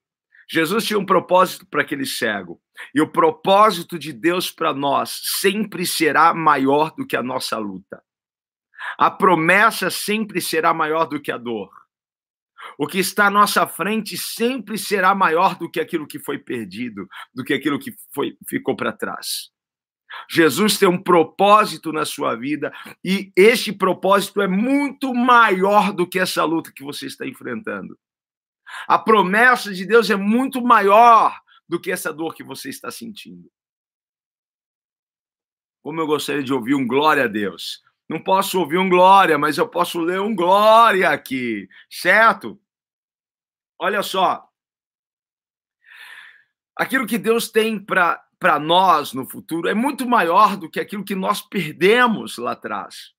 Jesus 0.49 0.85
tinha 0.85 0.97
um 0.97 1.05
propósito 1.05 1.65
para 1.65 1.81
aquele 1.81 2.05
cego. 2.05 2.61
E 2.95 3.01
o 3.01 3.11
propósito 3.11 3.99
de 3.99 4.13
Deus 4.13 4.49
para 4.49 4.73
nós 4.73 5.21
sempre 5.39 5.85
será 5.85 6.33
maior 6.33 6.95
do 6.95 7.05
que 7.05 7.17
a 7.17 7.23
nossa 7.23 7.57
luta. 7.57 8.01
A 8.97 9.11
promessa 9.11 9.89
sempre 9.89 10.39
será 10.39 10.73
maior 10.73 11.05
do 11.05 11.19
que 11.19 11.31
a 11.31 11.37
dor. 11.37 11.69
O 12.77 12.87
que 12.87 12.99
está 12.99 13.27
à 13.27 13.31
nossa 13.31 13.67
frente 13.67 14.17
sempre 14.17 14.77
será 14.77 15.13
maior 15.13 15.57
do 15.57 15.69
que 15.69 15.79
aquilo 15.79 16.07
que 16.07 16.19
foi 16.19 16.37
perdido, 16.37 17.07
do 17.33 17.43
que 17.43 17.53
aquilo 17.53 17.79
que 17.79 17.93
foi, 18.13 18.37
ficou 18.47 18.75
para 18.75 18.91
trás. 18.91 19.51
Jesus 20.29 20.77
tem 20.77 20.87
um 20.87 21.01
propósito 21.01 21.91
na 21.91 22.05
sua 22.05 22.35
vida 22.35 22.73
e 23.03 23.31
este 23.35 23.71
propósito 23.71 24.41
é 24.41 24.47
muito 24.47 25.13
maior 25.13 25.93
do 25.93 26.07
que 26.07 26.19
essa 26.19 26.43
luta 26.43 26.71
que 26.71 26.83
você 26.83 27.05
está 27.07 27.25
enfrentando. 27.25 27.97
A 28.87 28.97
promessa 28.97 29.73
de 29.73 29.85
Deus 29.85 30.09
é 30.09 30.15
muito 30.15 30.61
maior 30.61 31.39
do 31.67 31.79
que 31.79 31.91
essa 31.91 32.13
dor 32.13 32.33
que 32.33 32.43
você 32.43 32.69
está 32.69 32.91
sentindo. 32.91 33.51
Como 35.81 35.99
eu 35.99 36.07
gostaria 36.07 36.43
de 36.43 36.53
ouvir 36.53 36.75
um 36.75 36.87
glória 36.87 37.25
a 37.25 37.27
Deus. 37.27 37.81
Não 38.09 38.21
posso 38.21 38.59
ouvir 38.59 38.77
um 38.77 38.89
glória, 38.89 39.37
mas 39.37 39.57
eu 39.57 39.67
posso 39.67 39.99
ler 39.99 40.19
um 40.21 40.33
glória 40.33 41.09
aqui, 41.09 41.67
certo? 41.89 42.59
Olha 43.79 44.01
só. 44.01 44.47
Aquilo 46.75 47.07
que 47.07 47.17
Deus 47.17 47.49
tem 47.49 47.79
para 47.79 48.23
para 48.39 48.59
nós 48.59 49.13
no 49.13 49.27
futuro 49.27 49.67
é 49.67 49.73
muito 49.73 50.07
maior 50.07 50.57
do 50.57 50.69
que 50.69 50.79
aquilo 50.79 51.03
que 51.03 51.15
nós 51.15 51.41
perdemos 51.41 52.37
lá 52.37 52.51
atrás. 52.51 53.13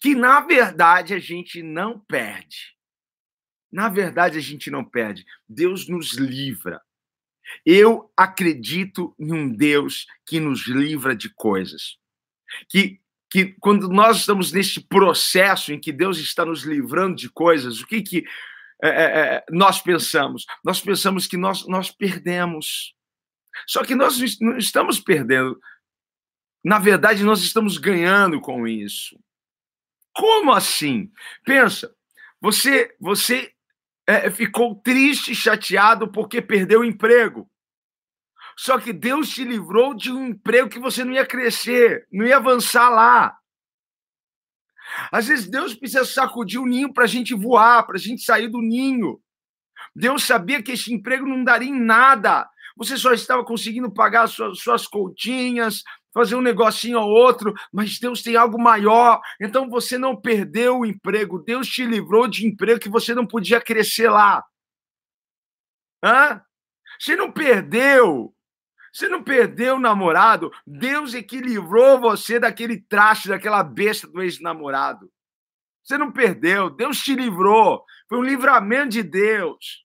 Que 0.00 0.14
na 0.14 0.40
verdade 0.40 1.12
a 1.14 1.18
gente 1.18 1.62
não 1.62 1.98
perde. 1.98 2.74
Na 3.70 3.88
verdade 3.88 4.38
a 4.38 4.40
gente 4.40 4.70
não 4.70 4.84
perde. 4.84 5.24
Deus 5.48 5.88
nos 5.88 6.14
livra. 6.14 6.80
Eu 7.64 8.10
acredito 8.16 9.14
em 9.18 9.32
um 9.32 9.48
Deus 9.48 10.06
que 10.26 10.40
nos 10.40 10.66
livra 10.66 11.14
de 11.14 11.28
coisas. 11.28 11.98
Que 12.68 13.00
que 13.34 13.46
quando 13.58 13.88
nós 13.88 14.18
estamos 14.18 14.52
neste 14.52 14.80
processo 14.80 15.72
em 15.72 15.80
que 15.80 15.92
Deus 15.92 16.18
está 16.18 16.44
nos 16.44 16.62
livrando 16.62 17.16
de 17.16 17.28
coisas, 17.28 17.80
o 17.80 17.86
que 17.88 18.00
que 18.00 18.24
é, 18.80 18.88
é, 18.88 19.02
é 19.02 19.44
nós 19.50 19.80
pensamos? 19.80 20.46
Nós 20.64 20.80
pensamos 20.80 21.26
que 21.26 21.36
nós, 21.36 21.66
nós 21.66 21.90
perdemos. 21.90 22.94
Só 23.66 23.84
que 23.84 23.94
nós 23.94 24.18
não 24.40 24.56
estamos 24.56 25.00
perdendo. 25.00 25.58
Na 26.64 26.78
verdade, 26.78 27.24
nós 27.24 27.40
estamos 27.40 27.78
ganhando 27.78 28.40
com 28.40 28.66
isso. 28.66 29.18
Como 30.12 30.52
assim? 30.52 31.10
Pensa, 31.44 31.94
você 32.40 32.94
você 33.00 33.52
é, 34.06 34.30
ficou 34.30 34.76
triste, 34.76 35.34
chateado 35.34 36.10
porque 36.10 36.40
perdeu 36.40 36.80
o 36.80 36.84
emprego. 36.84 37.50
Só 38.56 38.78
que 38.78 38.92
Deus 38.92 39.30
te 39.30 39.44
livrou 39.44 39.94
de 39.94 40.12
um 40.12 40.28
emprego 40.28 40.68
que 40.68 40.78
você 40.78 41.04
não 41.04 41.12
ia 41.12 41.26
crescer, 41.26 42.06
não 42.12 42.24
ia 42.24 42.36
avançar 42.36 42.88
lá. 42.88 43.36
Às 45.10 45.26
vezes 45.26 45.48
Deus 45.48 45.74
precisa 45.74 46.04
sacudir 46.04 46.60
o 46.60 46.66
ninho 46.66 46.92
para 46.92 47.04
a 47.04 47.08
gente 47.08 47.34
voar, 47.34 47.84
para 47.84 47.96
a 47.96 48.00
gente 48.00 48.22
sair 48.22 48.48
do 48.48 48.60
ninho. 48.60 49.20
Deus 49.94 50.24
sabia 50.24 50.62
que 50.62 50.72
esse 50.72 50.92
emprego 50.92 51.26
não 51.26 51.42
daria 51.42 51.68
em 51.68 51.80
nada, 51.80 52.48
você 52.76 52.96
só 52.96 53.12
estava 53.12 53.44
conseguindo 53.44 53.92
pagar 53.92 54.26
suas, 54.26 54.58
suas 54.58 54.86
continhas, 54.86 55.82
fazer 56.12 56.36
um 56.36 56.40
negocinho 56.40 57.00
ou 57.00 57.08
outro, 57.08 57.52
mas 57.72 57.98
Deus 57.98 58.22
tem 58.22 58.36
algo 58.36 58.60
maior. 58.60 59.20
Então 59.40 59.68
você 59.68 59.98
não 59.98 60.16
perdeu 60.16 60.80
o 60.80 60.86
emprego, 60.86 61.42
Deus 61.42 61.68
te 61.68 61.84
livrou 61.84 62.28
de 62.28 62.46
emprego 62.46 62.80
que 62.80 62.88
você 62.88 63.14
não 63.14 63.26
podia 63.26 63.60
crescer 63.60 64.08
lá. 64.08 64.44
Hã? 66.02 66.40
Você 66.98 67.16
não 67.16 67.32
perdeu. 67.32 68.34
Você 68.92 69.08
não 69.08 69.24
perdeu 69.24 69.74
o 69.74 69.80
namorado. 69.80 70.52
Deus 70.64 71.14
é 71.14 71.22
que 71.22 71.40
livrou 71.40 72.00
você 72.00 72.38
daquele 72.38 72.80
traste, 72.80 73.28
daquela 73.28 73.64
besta 73.64 74.06
do 74.06 74.22
ex-namorado. 74.22 75.10
Você 75.82 75.98
não 75.98 76.12
perdeu. 76.12 76.70
Deus 76.70 76.98
te 76.98 77.14
livrou. 77.14 77.84
Foi 78.08 78.18
um 78.18 78.22
livramento 78.22 78.90
de 78.90 79.02
Deus. 79.02 79.83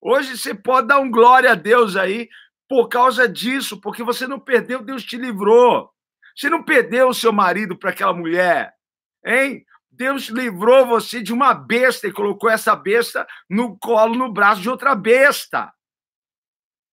Hoje 0.00 0.38
você 0.38 0.54
pode 0.54 0.88
dar 0.88 0.98
um 0.98 1.10
glória 1.10 1.52
a 1.52 1.54
Deus 1.54 1.94
aí 1.94 2.28
por 2.68 2.88
causa 2.88 3.28
disso, 3.28 3.80
porque 3.80 4.02
você 4.02 4.26
não 4.26 4.38
perdeu, 4.38 4.82
Deus 4.82 5.04
te 5.04 5.16
livrou. 5.16 5.90
Você 6.34 6.48
não 6.48 6.62
perdeu 6.62 7.08
o 7.08 7.14
seu 7.14 7.32
marido 7.32 7.76
para 7.76 7.90
aquela 7.90 8.12
mulher, 8.12 8.72
hein? 9.24 9.64
Deus 9.90 10.28
livrou 10.28 10.86
você 10.86 11.20
de 11.20 11.32
uma 11.32 11.52
besta 11.52 12.06
e 12.06 12.12
colocou 12.12 12.48
essa 12.48 12.74
besta 12.74 13.26
no 13.50 13.76
colo, 13.76 14.14
no 14.14 14.32
braço 14.32 14.62
de 14.62 14.70
outra 14.70 14.94
besta. 14.94 15.70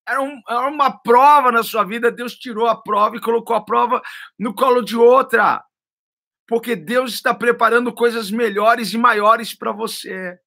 Era, 0.06 0.22
um, 0.22 0.42
era 0.50 0.68
uma 0.68 0.92
prova 0.92 1.52
na 1.52 1.64
sua 1.64 1.84
vida, 1.84 2.12
Deus 2.12 2.34
tirou 2.34 2.68
a 2.68 2.82
prova 2.82 3.16
e 3.16 3.22
colocou 3.22 3.56
a 3.56 3.64
prova 3.64 4.02
no 4.38 4.54
colo 4.54 4.82
de 4.82 4.98
outra. 4.98 5.64
Porque 6.48 6.76
Deus 6.76 7.14
está 7.14 7.34
preparando 7.34 7.94
coisas 7.94 8.32
melhores 8.32 8.94
e 8.94 8.98
maiores 8.98 9.54
para 9.54 9.72
você. 9.72 10.38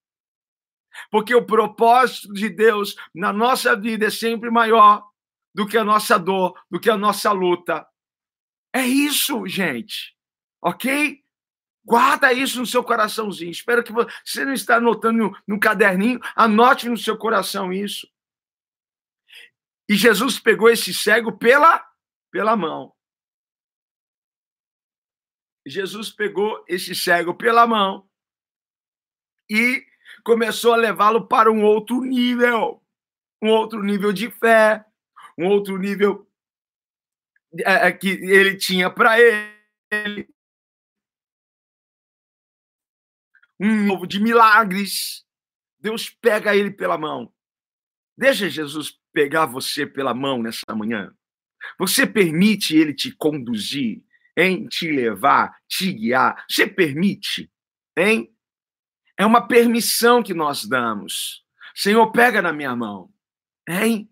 Porque 1.11 1.35
o 1.35 1.45
propósito 1.45 2.33
de 2.33 2.49
Deus 2.49 2.95
na 3.15 3.33
nossa 3.33 3.77
vida 3.77 4.07
é 4.07 4.11
sempre 4.11 4.51
maior 4.51 5.09
do 5.55 5.67
que 5.67 5.77
a 5.77 5.85
nossa 5.85 6.19
dor, 6.19 6.59
do 6.71 6.81
que 6.81 6.91
a 6.91 6.97
nossa 6.97 7.33
luta. 7.33 7.87
É 8.73 8.83
isso, 8.83 9.47
gente. 9.47 10.17
Ok? 10.63 11.23
Guarda 11.85 12.33
isso 12.33 12.61
no 12.61 12.67
seu 12.67 12.85
coraçãozinho. 12.85 13.51
Espero 13.51 13.83
que 13.83 13.93
você 13.93 14.45
não 14.45 14.53
está 14.53 14.77
anotando 14.77 15.37
no, 15.47 15.59
caderninho, 15.59 16.21
anote 16.37 16.89
no 16.89 16.97
seu 16.97 17.17
coração 17.17 17.73
isso. 17.73 18.09
E 19.89 19.97
Jesus 19.97 20.39
pegou 20.39 20.71
esse 20.71 20.95
cego 20.95 21.37
pela, 21.37 21.85
pela 22.31 22.57
mão. 22.57 22.95
Jesus 25.67 26.11
pegou 26.11 26.65
esse 26.69 26.95
cego 26.95 27.35
pela 27.35 27.67
mão 27.67 28.09
e 29.49 29.85
começou 30.25 30.73
a 30.73 30.77
levá-lo 30.77 31.27
para 31.27 31.51
um 31.51 31.65
outro 31.65 32.01
nível, 32.03 32.83
um 33.43 33.49
outro 33.51 33.83
nível 33.83 34.13
de 34.13 34.31
fé, 34.31 34.85
um 35.39 35.47
outro 35.47 35.77
nível 35.77 36.29
é, 37.65 37.89
é 37.89 37.93
que 37.93 38.09
ele 38.09 38.57
tinha 38.57 38.91
para 38.91 39.19
ele. 39.19 40.29
um 43.61 43.85
novo 43.85 44.07
de 44.07 44.19
milagres. 44.19 45.25
Deus 45.79 46.09
pega 46.09 46.57
ele 46.57 46.71
pela 46.71 46.97
mão. 46.97 47.31
Deixa 48.17 48.49
Jesus 48.49 48.99
pegar 49.13 49.47
você 49.47 49.87
pela 49.87 50.15
mão 50.15 50.43
nessa 50.43 50.75
manhã. 50.75 51.15
Você 51.79 52.07
permite 52.07 52.75
ele 52.75 52.95
te 52.95 53.13
conduzir, 53.13 54.03
em 54.37 54.67
te 54.67 54.91
levar, 54.91 55.55
te 55.69 55.93
guiar. 55.93 56.45
Você 56.49 56.67
permite, 56.67 57.53
hein? 57.97 58.35
É 59.21 59.27
uma 59.27 59.47
permissão 59.47 60.23
que 60.23 60.33
nós 60.33 60.65
damos. 60.65 61.45
Senhor, 61.75 62.11
pega 62.11 62.41
na 62.41 62.55
minha 62.55 62.75
mão. 62.75 63.11
Hein? 63.69 64.09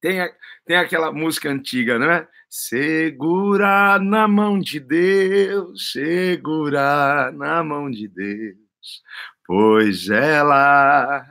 Tem, 0.00 0.18
tem 0.66 0.76
aquela 0.76 1.12
música 1.12 1.48
antiga, 1.48 1.96
não 1.96 2.10
é? 2.10 2.26
Segura 2.50 4.00
na 4.00 4.26
mão 4.26 4.58
de 4.58 4.80
Deus, 4.80 5.92
segura 5.92 7.30
na 7.30 7.62
mão 7.62 7.88
de 7.88 8.08
Deus, 8.08 8.56
pois 9.46 10.08
ela, 10.08 11.24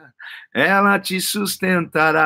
ela 0.54 0.98
te 1.02 1.20
sustentará. 1.20 2.24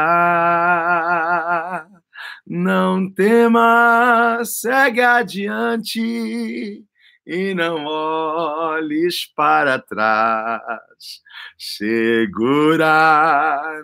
Não 2.45 3.11
temas, 3.11 4.59
segue 4.59 5.01
adiante 5.01 6.85
e 7.25 7.53
não 7.55 7.85
olhes 7.85 9.25
para 9.35 9.79
trás. 9.79 11.21
Segura 11.57 12.87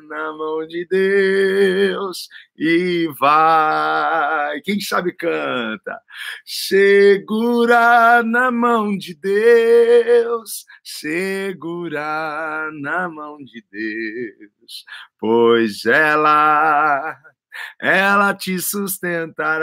na 0.08 0.34
mão 0.34 0.68
de 0.68 0.86
Deus 0.86 2.28
e 2.58 3.10
vai. 3.20 4.62
Quem 4.62 4.80
sabe 4.80 5.14
canta. 5.14 6.00
Segura 6.46 8.22
na 8.24 8.52
mão 8.52 8.98
de 8.98 9.16
Deus, 9.16 10.66
segura 10.84 12.70
na 12.82 13.10
mão 13.10 13.38
de 13.38 13.66
Deus, 13.72 14.86
pois 15.20 15.86
ela 15.86 17.18
ela 17.80 18.34
te 18.34 18.60
sustentará. 18.60 19.62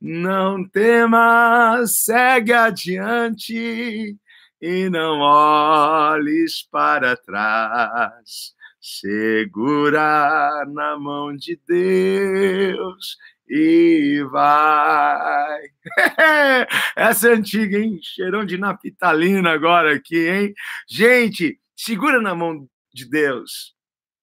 Não 0.00 0.66
temas, 0.68 1.98
segue 1.98 2.52
adiante 2.52 4.16
e 4.60 4.90
não 4.90 5.18
olhes 5.20 6.62
para 6.70 7.16
trás. 7.16 8.54
Segura 8.80 10.64
na 10.66 10.98
mão 10.98 11.34
de 11.36 11.60
Deus 11.66 13.16
e 13.48 14.22
vai. 14.30 15.60
Essa 16.96 17.28
é 17.28 17.34
antiga, 17.34 17.78
hein? 17.78 17.98
Cheirão 18.02 18.44
de 18.44 18.56
napitalina 18.56 19.50
agora 19.50 19.94
aqui, 19.96 20.28
hein? 20.28 20.54
Gente, 20.88 21.60
segura 21.76 22.22
na 22.22 22.34
mão 22.34 22.68
de 22.94 23.04
Deus. 23.08 23.74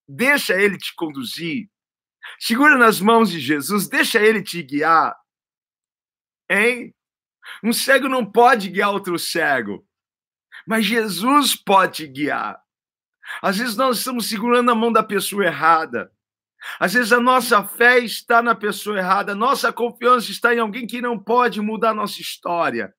Deixa 0.08 0.60
ele 0.60 0.78
te 0.78 0.96
conduzir. 0.96 1.70
Segura 2.40 2.78
nas 2.78 3.02
mãos 3.02 3.30
de 3.30 3.40
Jesus, 3.40 3.88
deixa 3.88 4.20
ele 4.20 4.42
te 4.42 4.64
guiar. 4.64 5.16
Hein? 6.50 6.94
Um 7.64 7.74
cego 7.74 8.08
não 8.08 8.26
pode 8.26 8.70
guiar 8.70 8.92
outro 8.92 9.18
cego, 9.18 9.86
mas 10.66 10.86
Jesus 10.86 11.56
pode 11.56 12.08
guiar. 12.08 12.60
Às 13.42 13.58
vezes 13.58 13.76
nós 13.76 14.00
estamos 14.00 14.28
segurando 14.30 14.72
a 14.72 14.76
mão 14.76 14.92
da 14.92 15.04
pessoa 15.04 15.46
errada. 15.46 16.12
Às 16.80 16.94
vezes 16.94 17.12
a 17.14 17.20
nossa 17.20 17.64
fé 17.64 18.00
está 18.00 18.42
na 18.42 18.56
pessoa 18.56 18.98
errada, 18.98 19.36
nossa 19.36 19.72
confiança 19.72 20.32
está 20.32 20.54
em 20.54 20.60
alguém 20.60 20.88
que 20.88 21.02
não 21.02 21.18
pode 21.18 21.62
mudar 21.62 21.92
a 21.92 21.96
nossa 21.96 22.22
história. 22.22 22.94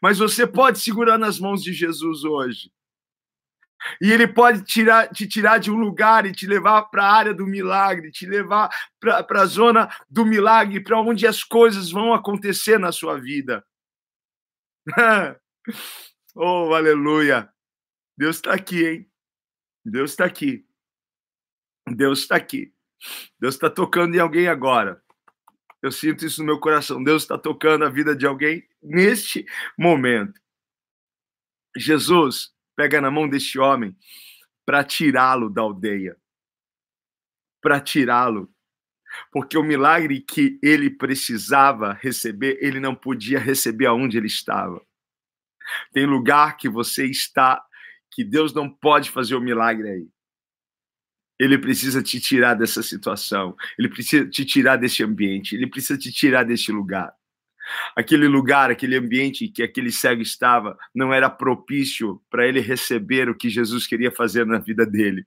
Mas 0.00 0.18
você 0.18 0.46
pode 0.46 0.78
segurar 0.78 1.18
nas 1.18 1.38
mãos 1.38 1.62
de 1.62 1.72
Jesus 1.72 2.24
hoje. 2.24 2.70
E 4.00 4.10
ele 4.12 4.26
pode 4.26 4.62
tirar, 4.64 5.08
te 5.08 5.26
tirar 5.26 5.58
de 5.58 5.70
um 5.70 5.76
lugar 5.76 6.26
e 6.26 6.32
te 6.32 6.46
levar 6.46 6.82
para 6.84 7.04
a 7.04 7.12
área 7.12 7.34
do 7.34 7.46
milagre, 7.46 8.10
te 8.10 8.26
levar 8.26 8.68
para 9.00 9.42
a 9.42 9.46
zona 9.46 9.88
do 10.08 10.24
milagre, 10.24 10.80
para 10.80 11.00
onde 11.00 11.26
as 11.26 11.42
coisas 11.42 11.90
vão 11.90 12.12
acontecer 12.12 12.78
na 12.78 12.92
sua 12.92 13.18
vida. 13.18 13.64
oh, 16.34 16.74
aleluia! 16.74 17.50
Deus 18.16 18.36
está 18.36 18.54
aqui, 18.54 18.86
hein? 18.86 19.10
Deus 19.84 20.10
está 20.10 20.26
aqui. 20.26 20.66
Deus 21.88 22.20
está 22.20 22.36
aqui. 22.36 22.72
Deus 23.38 23.54
está 23.54 23.70
tocando 23.70 24.14
em 24.14 24.20
alguém 24.20 24.46
agora. 24.46 25.02
Eu 25.82 25.90
sinto 25.90 26.26
isso 26.26 26.40
no 26.40 26.46
meu 26.46 26.60
coração. 26.60 27.02
Deus 27.02 27.22
está 27.22 27.38
tocando 27.38 27.84
a 27.84 27.88
vida 27.88 28.14
de 28.14 28.26
alguém 28.26 28.68
neste 28.82 29.46
momento. 29.78 30.38
Jesus 31.76 32.52
pega 32.76 33.00
na 33.00 33.10
mão 33.10 33.28
deste 33.28 33.58
homem 33.58 33.96
para 34.64 34.84
tirá-lo 34.84 35.50
da 35.50 35.62
aldeia, 35.62 36.16
para 37.60 37.80
tirá-lo. 37.80 38.52
Porque 39.32 39.58
o 39.58 39.62
milagre 39.62 40.20
que 40.20 40.58
ele 40.62 40.88
precisava 40.88 41.92
receber, 41.92 42.58
ele 42.60 42.78
não 42.78 42.94
podia 42.94 43.38
receber 43.38 43.86
aonde 43.86 44.16
ele 44.16 44.28
estava. 44.28 44.80
Tem 45.92 46.06
lugar 46.06 46.56
que 46.56 46.68
você 46.68 47.06
está 47.06 47.64
que 48.12 48.24
Deus 48.24 48.54
não 48.54 48.68
pode 48.68 49.10
fazer 49.10 49.34
o 49.34 49.40
milagre 49.40 49.88
aí. 49.88 50.08
Ele 51.38 51.58
precisa 51.58 52.02
te 52.02 52.20
tirar 52.20 52.54
dessa 52.54 52.82
situação, 52.82 53.56
ele 53.78 53.88
precisa 53.88 54.28
te 54.28 54.44
tirar 54.44 54.76
desse 54.76 55.02
ambiente, 55.02 55.54
ele 55.54 55.66
precisa 55.66 55.98
te 55.98 56.12
tirar 56.12 56.44
desse 56.44 56.70
lugar 56.70 57.12
aquele 57.94 58.26
lugar, 58.26 58.70
aquele 58.70 58.96
ambiente 58.96 59.48
que 59.48 59.62
aquele 59.62 59.92
cego 59.92 60.22
estava, 60.22 60.78
não 60.94 61.12
era 61.12 61.30
propício 61.30 62.22
para 62.30 62.46
ele 62.46 62.60
receber 62.60 63.28
o 63.28 63.34
que 63.34 63.48
Jesus 63.48 63.86
queria 63.86 64.10
fazer 64.10 64.46
na 64.46 64.58
vida 64.58 64.86
dele. 64.86 65.26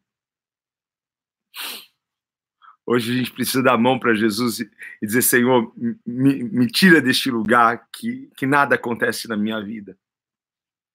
Hoje 2.85 3.13
a 3.13 3.15
gente 3.15 3.31
precisa 3.31 3.63
dar 3.63 3.73
a 3.73 3.77
mão 3.77 3.97
para 3.97 4.13
Jesus 4.13 4.59
e 4.59 4.69
dizer: 5.01 5.21
Senhor, 5.21 5.73
me, 6.05 6.43
me 6.43 6.67
tira 6.67 7.01
deste 7.01 7.31
lugar 7.31 7.87
que, 7.93 8.29
que 8.35 8.45
nada 8.45 8.75
acontece 8.75 9.27
na 9.27 9.37
minha 9.37 9.61
vida. 9.61 9.97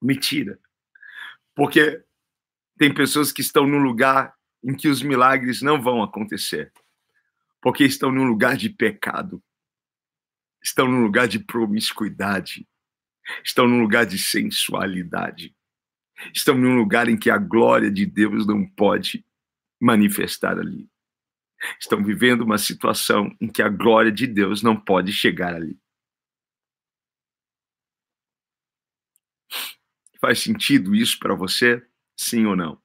Me 0.00 0.14
tira. 0.14 0.58
Porque 1.54 2.02
tem 2.76 2.92
pessoas 2.92 3.32
que 3.32 3.40
estão 3.40 3.66
num 3.66 3.78
lugar 3.78 4.34
em 4.62 4.74
que 4.74 4.88
os 4.88 5.02
milagres 5.02 5.62
não 5.62 5.80
vão 5.80 6.02
acontecer. 6.02 6.72
Porque 7.60 7.84
estão 7.84 8.12
num 8.12 8.24
lugar 8.24 8.56
de 8.56 8.68
pecado 8.68 9.42
estão 10.62 10.86
num 10.86 11.02
lugar 11.02 11.28
de 11.28 11.38
promiscuidade, 11.38 12.68
estão 13.44 13.66
num 13.66 13.80
lugar 13.80 14.06
de 14.06 14.18
sensualidade, 14.18 15.54
estão 16.34 16.56
num 16.56 16.76
lugar 16.76 17.08
em 17.08 17.16
que 17.16 17.30
a 17.30 17.38
glória 17.38 17.90
de 17.90 18.04
Deus 18.04 18.46
não 18.46 18.66
pode 18.66 19.24
manifestar 19.80 20.58
ali. 20.58 20.88
Estão 21.80 22.02
vivendo 22.04 22.42
uma 22.42 22.58
situação 22.58 23.34
em 23.40 23.48
que 23.48 23.62
a 23.62 23.68
glória 23.68 24.12
de 24.12 24.26
Deus 24.26 24.62
não 24.62 24.78
pode 24.78 25.12
chegar 25.12 25.54
ali. 25.54 25.78
Faz 30.20 30.40
sentido 30.40 30.94
isso 30.94 31.18
para 31.18 31.34
você? 31.34 31.84
Sim 32.16 32.46
ou 32.46 32.56
não? 32.56 32.80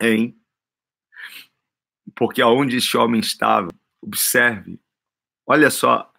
Hein? 0.00 0.40
Porque 2.14 2.40
aonde 2.40 2.76
esse 2.76 2.96
homem 2.96 3.20
estava, 3.20 3.68
observe, 4.00 4.80
olha 5.46 5.70
só 5.70 6.12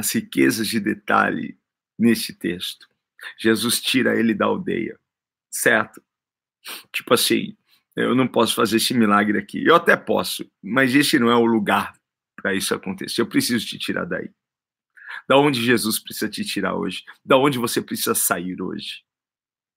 as 0.00 0.12
riquezas 0.12 0.66
de 0.66 0.80
detalhe 0.80 1.58
nesse 1.98 2.32
texto. 2.32 2.88
Jesus 3.38 3.80
tira 3.80 4.18
ele 4.18 4.32
da 4.34 4.46
aldeia, 4.46 4.98
certo? 5.50 6.02
Tipo 6.90 7.12
assim, 7.12 7.54
eu 7.94 8.14
não 8.14 8.26
posso 8.26 8.54
fazer 8.54 8.78
esse 8.78 8.94
milagre 8.94 9.38
aqui. 9.38 9.62
Eu 9.62 9.74
até 9.74 9.96
posso, 9.96 10.50
mas 10.62 10.94
esse 10.94 11.18
não 11.18 11.30
é 11.30 11.36
o 11.36 11.44
lugar 11.44 11.94
para 12.34 12.54
isso 12.54 12.74
acontecer. 12.74 13.20
Eu 13.20 13.28
preciso 13.28 13.66
te 13.66 13.78
tirar 13.78 14.06
daí. 14.06 14.30
Da 15.28 15.36
onde 15.36 15.62
Jesus 15.62 15.98
precisa 15.98 16.30
te 16.30 16.44
tirar 16.44 16.74
hoje? 16.74 17.04
Da 17.22 17.36
onde 17.36 17.58
você 17.58 17.82
precisa 17.82 18.14
sair 18.14 18.60
hoje? 18.62 19.02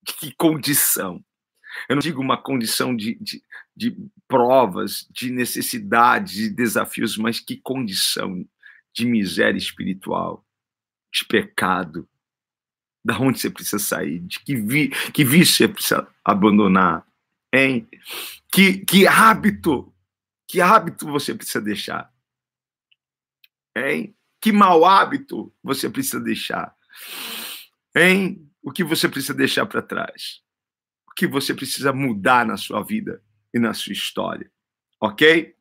De 0.04 0.14
que 0.14 0.34
condição? 0.36 1.24
Eu 1.90 1.98
não 1.98 2.02
digo 2.02 2.22
uma 2.22 2.42
condição 2.42 2.96
de, 2.96 3.16
de, 3.16 3.44
de 3.76 3.98
provas, 4.26 5.06
de 5.12 5.32
necessidades, 5.32 6.34
de 6.34 6.50
desafios, 6.50 7.18
mas 7.18 7.42
que 7.42 7.58
condição 7.58 8.46
de 8.94 9.06
miséria 9.06 9.58
espiritual, 9.58 10.46
de 11.12 11.26
pecado, 11.26 12.08
da 13.04 13.20
onde 13.20 13.40
você 13.40 13.50
precisa 13.50 13.80
sair, 13.80 14.20
de 14.20 14.40
que, 14.40 14.56
vi, 14.56 14.90
que 15.12 15.26
vício 15.26 15.58
você 15.58 15.68
precisa 15.68 16.08
abandonar, 16.24 17.06
hein? 17.52 17.88
Que, 18.52 18.78
que 18.78 19.06
hábito, 19.08 19.94
que 20.48 20.62
hábito 20.62 21.08
você 21.08 21.34
precisa 21.34 21.60
deixar, 21.60 22.14
hein? 23.76 24.16
Que 24.40 24.52
mau 24.52 24.86
hábito 24.86 25.54
você 25.62 25.90
precisa 25.90 26.20
deixar, 26.20 26.74
hein? 27.96 28.50
O 28.62 28.72
que 28.72 28.84
você 28.84 29.10
precisa 29.10 29.34
deixar 29.34 29.66
para 29.66 29.82
trás? 29.82 30.42
O 31.10 31.14
que 31.14 31.28
você 31.28 31.54
precisa 31.54 31.92
mudar 31.92 32.46
na 32.46 32.56
sua 32.56 32.82
vida 32.82 33.22
e 33.54 33.60
na 33.60 33.74
sua 33.74 33.92
história, 33.92 34.50
ok? 35.02 35.56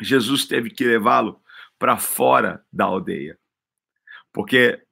Jesus 0.00 0.44
teve 0.44 0.70
que 0.70 0.84
levá-lo 0.84 1.40
para 1.78 1.96
fora 1.98 2.64
da 2.72 2.84
aldeia. 2.84 3.38
Porque 4.32 4.86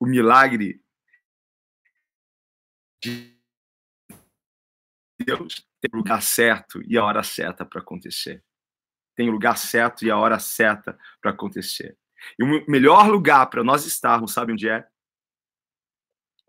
o 0.00 0.06
milagre 0.06 0.82
de 3.02 3.36
Deus 5.24 5.66
tem 5.80 5.90
o 5.92 5.96
lugar 5.96 6.22
certo 6.22 6.80
e 6.86 6.96
a 6.96 7.04
hora 7.04 7.22
certa 7.22 7.64
para 7.64 7.80
acontecer. 7.80 8.44
Tem 9.16 9.28
o 9.28 9.32
lugar 9.32 9.58
certo 9.58 10.04
e 10.04 10.10
a 10.10 10.16
hora 10.16 10.38
certa 10.38 10.98
para 11.20 11.32
acontecer. 11.32 11.98
E 12.38 12.44
o 12.44 12.70
melhor 12.70 13.08
lugar 13.08 13.46
para 13.46 13.62
nós 13.62 13.84
estarmos, 13.84 14.32
sabe 14.32 14.52
onde 14.52 14.68
é? 14.68 14.88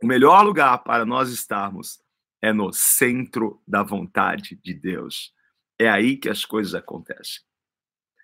O 0.01 0.07
melhor 0.07 0.43
lugar 0.43 0.83
para 0.83 1.05
nós 1.05 1.29
estarmos 1.29 2.01
é 2.41 2.53
no 2.53 2.71
centro 2.71 3.61
da 3.67 3.83
vontade 3.83 4.55
de 4.55 4.73
Deus. 4.73 5.33
É 5.77 5.89
aí 5.89 6.17
que 6.17 6.29
as 6.29 6.45
coisas 6.45 6.73
acontecem. 6.73 7.41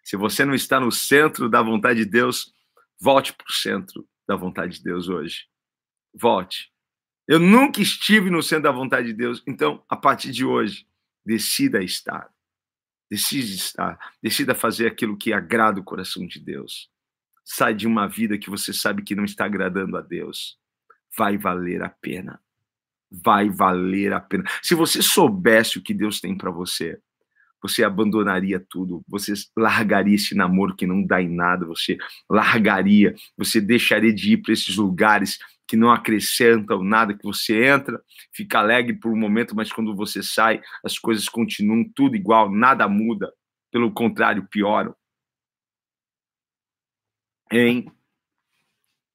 Se 0.06 0.16
você 0.16 0.46
não 0.46 0.54
está 0.54 0.80
no 0.80 0.92
centro 0.92 1.50
da 1.50 1.64
vontade 1.64 2.06
de 2.06 2.06
Deus, 2.06 2.54
volte 3.02 3.34
para 3.34 3.48
o 3.50 3.52
centro 3.52 4.08
da 4.28 4.36
vontade 4.36 4.78
de 4.78 4.84
Deus 4.84 5.10
hoje. 5.10 5.48
Volte. 6.14 6.72
Eu 7.28 7.40
nunca 7.40 7.82
estive 7.82 8.30
no 8.30 8.44
centro 8.44 8.66
da 8.66 8.72
vontade 8.72 9.08
de 9.08 9.14
Deus, 9.14 9.42
então, 9.48 9.84
a 9.90 9.98
partir 9.98 10.32
de 10.32 10.46
hoje, 10.46 10.88
decida 11.26 11.84
estar. 11.84 12.30
Decide 13.10 13.56
estar. 13.56 13.98
Decida 14.22 14.54
fazer 14.54 14.86
aquilo 14.86 15.18
que 15.18 15.34
agrada 15.34 15.80
o 15.80 15.84
coração 15.84 16.26
de 16.28 16.40
Deus. 16.40 16.88
Sai 17.44 17.74
de 17.74 17.88
uma 17.88 18.08
vida 18.08 18.38
que 18.38 18.50
você 18.50 18.72
sabe 18.72 19.04
que 19.04 19.16
não 19.16 19.26
está 19.26 19.46
agradando 19.46 19.98
a 19.98 20.02
Deus. 20.02 20.60
Vai 21.18 21.36
valer 21.36 21.82
a 21.82 21.90
pena. 21.90 22.40
Vai 23.10 23.50
valer 23.50 24.14
a 24.14 24.20
pena. 24.20 24.44
Se 24.62 24.76
você 24.76 25.02
soubesse 25.02 25.80
o 25.80 25.82
que 25.82 25.96
Deus 25.96 26.20
tem 26.20 26.38
para 26.38 26.52
você, 26.52 27.02
você 27.66 27.84
abandonaria 27.84 28.64
tudo, 28.70 29.04
você 29.08 29.34
largaria 29.58 30.14
esse 30.14 30.36
namoro 30.36 30.76
que 30.76 30.86
não 30.86 31.04
dá 31.04 31.20
em 31.20 31.28
nada, 31.28 31.66
você 31.66 31.98
largaria, 32.30 33.16
você 33.36 33.60
deixaria 33.60 34.14
de 34.14 34.34
ir 34.34 34.38
para 34.38 34.54
esses 34.54 34.76
lugares 34.76 35.40
que 35.68 35.76
não 35.76 35.92
acrescentam 35.92 36.84
nada, 36.84 37.18
que 37.18 37.24
você 37.24 37.66
entra, 37.66 38.00
fica 38.32 38.60
alegre 38.60 38.94
por 38.94 39.12
um 39.12 39.18
momento, 39.18 39.56
mas 39.56 39.74
quando 39.74 39.96
você 39.96 40.22
sai, 40.22 40.62
as 40.84 41.00
coisas 41.00 41.28
continuam 41.28 41.84
tudo 41.96 42.16
igual, 42.16 42.52
nada 42.52 42.88
muda, 42.88 43.34
pelo 43.72 43.92
contrário, 43.92 44.48
pioram. 44.48 44.96
Hein? 47.52 47.88
O 47.88 47.92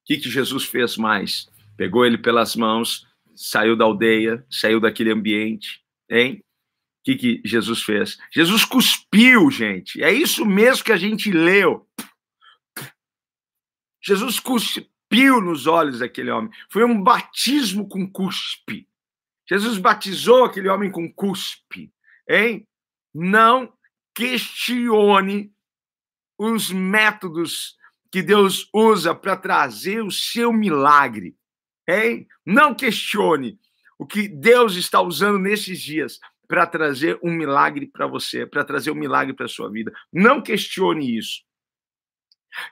que, 0.05 0.17
que 0.17 0.29
Jesus 0.29 0.65
fez 0.65 0.97
mais? 0.97 1.49
Pegou 1.77 2.05
ele 2.05 2.17
pelas 2.17 2.53
mãos, 2.53 3.07
saiu 3.33 3.77
da 3.77 3.85
aldeia, 3.85 4.45
saiu 4.49 4.81
daquele 4.81 5.11
ambiente, 5.11 5.81
hein? 6.09 6.43
O 7.01 7.03
que, 7.03 7.15
que 7.15 7.41
Jesus 7.43 7.81
fez? 7.81 8.19
Jesus 8.31 8.63
cuspiu, 8.63 9.49
gente. 9.49 10.03
É 10.03 10.13
isso 10.13 10.45
mesmo 10.45 10.83
que 10.83 10.91
a 10.91 10.97
gente 10.97 11.31
leu. 11.31 11.87
Jesus 13.99 14.39
cuspiu 14.39 15.41
nos 15.41 15.65
olhos 15.65 15.99
daquele 15.99 16.29
homem. 16.29 16.51
Foi 16.69 16.83
um 16.83 17.01
batismo 17.01 17.89
com 17.89 18.07
cuspe. 18.07 18.87
Jesus 19.49 19.79
batizou 19.79 20.45
aquele 20.45 20.69
homem 20.69 20.91
com 20.91 21.11
cuspe. 21.11 21.91
Hein? 22.29 22.67
Não 23.11 23.73
questione 24.13 25.51
os 26.37 26.71
métodos 26.71 27.75
que 28.11 28.21
Deus 28.21 28.69
usa 28.71 29.15
para 29.15 29.35
trazer 29.35 30.03
o 30.03 30.11
seu 30.11 30.53
milagre. 30.53 31.35
Hein? 31.87 32.27
Não 32.45 32.75
questione 32.75 33.59
o 33.97 34.05
que 34.05 34.27
Deus 34.27 34.75
está 34.75 35.01
usando 35.01 35.39
nesses 35.39 35.81
dias 35.81 36.19
para 36.51 36.67
trazer 36.67 37.17
um 37.23 37.31
milagre 37.31 37.87
para 37.87 38.05
você, 38.05 38.45
para 38.45 38.65
trazer 38.65 38.91
um 38.91 38.95
milagre 38.95 39.33
para 39.33 39.45
a 39.45 39.49
sua 39.49 39.71
vida. 39.71 39.89
Não 40.11 40.41
questione 40.41 41.17
isso. 41.17 41.43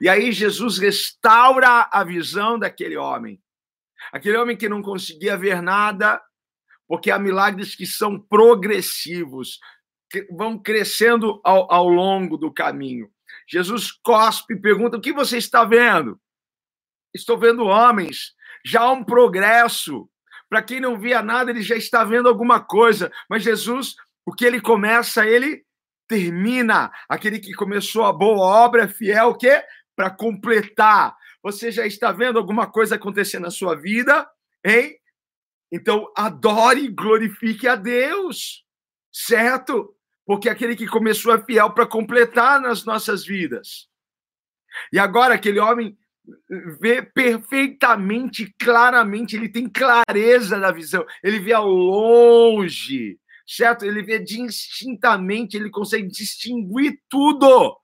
E 0.01 0.09
aí 0.09 0.33
Jesus 0.33 0.77
restaura 0.77 1.87
a 1.89 2.03
visão 2.03 2.59
daquele 2.59 2.97
homem. 2.97 3.41
Aquele 4.11 4.35
homem 4.35 4.57
que 4.57 4.67
não 4.67 4.81
conseguia 4.81 5.37
ver 5.37 5.61
nada, 5.61 6.21
porque 6.89 7.09
há 7.09 7.17
milagres 7.17 7.73
que 7.73 7.85
são 7.85 8.19
progressivos, 8.19 9.61
que 10.11 10.27
vão 10.29 10.59
crescendo 10.61 11.39
ao, 11.41 11.71
ao 11.73 11.87
longo 11.87 12.35
do 12.35 12.51
caminho. 12.51 13.09
Jesus 13.47 13.93
cospe 13.93 14.55
e 14.55 14.59
pergunta: 14.59 14.97
O 14.97 15.01
que 15.01 15.13
você 15.13 15.37
está 15.37 15.63
vendo? 15.63 16.19
Estou 17.13 17.37
vendo 17.37 17.63
homens. 17.63 18.33
Já 18.65 18.81
há 18.81 18.91
um 18.91 19.05
progresso. 19.05 20.08
Para 20.49 20.63
quem 20.63 20.79
não 20.79 20.99
via 20.99 21.21
nada, 21.21 21.51
ele 21.51 21.61
já 21.61 21.75
está 21.75 22.03
vendo 22.03 22.27
alguma 22.27 22.59
coisa. 22.59 23.11
Mas 23.29 23.43
Jesus, 23.43 23.95
o 24.25 24.33
que 24.33 24.43
ele 24.43 24.59
começa, 24.59 25.25
ele 25.25 25.63
termina. 26.07 26.91
Aquele 27.07 27.39
que 27.39 27.53
começou 27.53 28.03
a 28.03 28.11
boa 28.11 28.45
obra 28.45 28.83
é 28.83 28.87
fiel, 28.87 29.29
o 29.29 29.37
quê? 29.37 29.63
Para 29.95 30.09
completar. 30.09 31.15
Você 31.43 31.71
já 31.71 31.85
está 31.85 32.11
vendo 32.11 32.39
alguma 32.39 32.65
coisa 32.65 32.95
acontecer 32.95 33.39
na 33.39 33.51
sua 33.51 33.75
vida, 33.75 34.27
hein? 34.65 34.97
Então, 35.71 36.11
adore 36.17 36.85
e 36.85 36.91
glorifique 36.91 37.67
a 37.67 37.75
Deus, 37.75 38.65
certo? 39.11 39.95
Porque 40.25 40.49
aquele 40.49 40.75
que 40.75 40.87
começou 40.87 41.33
é 41.33 41.43
fiel 41.43 41.71
para 41.71 41.85
completar 41.85 42.59
nas 42.59 42.83
nossas 42.83 43.23
vidas. 43.23 43.87
E 44.91 44.97
agora, 44.97 45.35
aquele 45.35 45.59
homem 45.59 45.97
vê 46.79 47.01
perfeitamente, 47.01 48.53
claramente, 48.59 49.35
ele 49.35 49.49
tem 49.49 49.69
clareza 49.69 50.59
da 50.59 50.71
visão, 50.71 51.05
ele 51.23 51.39
vê 51.39 51.53
ao 51.53 51.67
longe, 51.67 53.19
certo? 53.47 53.85
Ele 53.85 54.03
vê 54.03 54.19
distintamente, 54.19 55.57
ele 55.57 55.69
consegue 55.69 56.07
distinguir 56.07 57.01
tudo. 57.09 57.77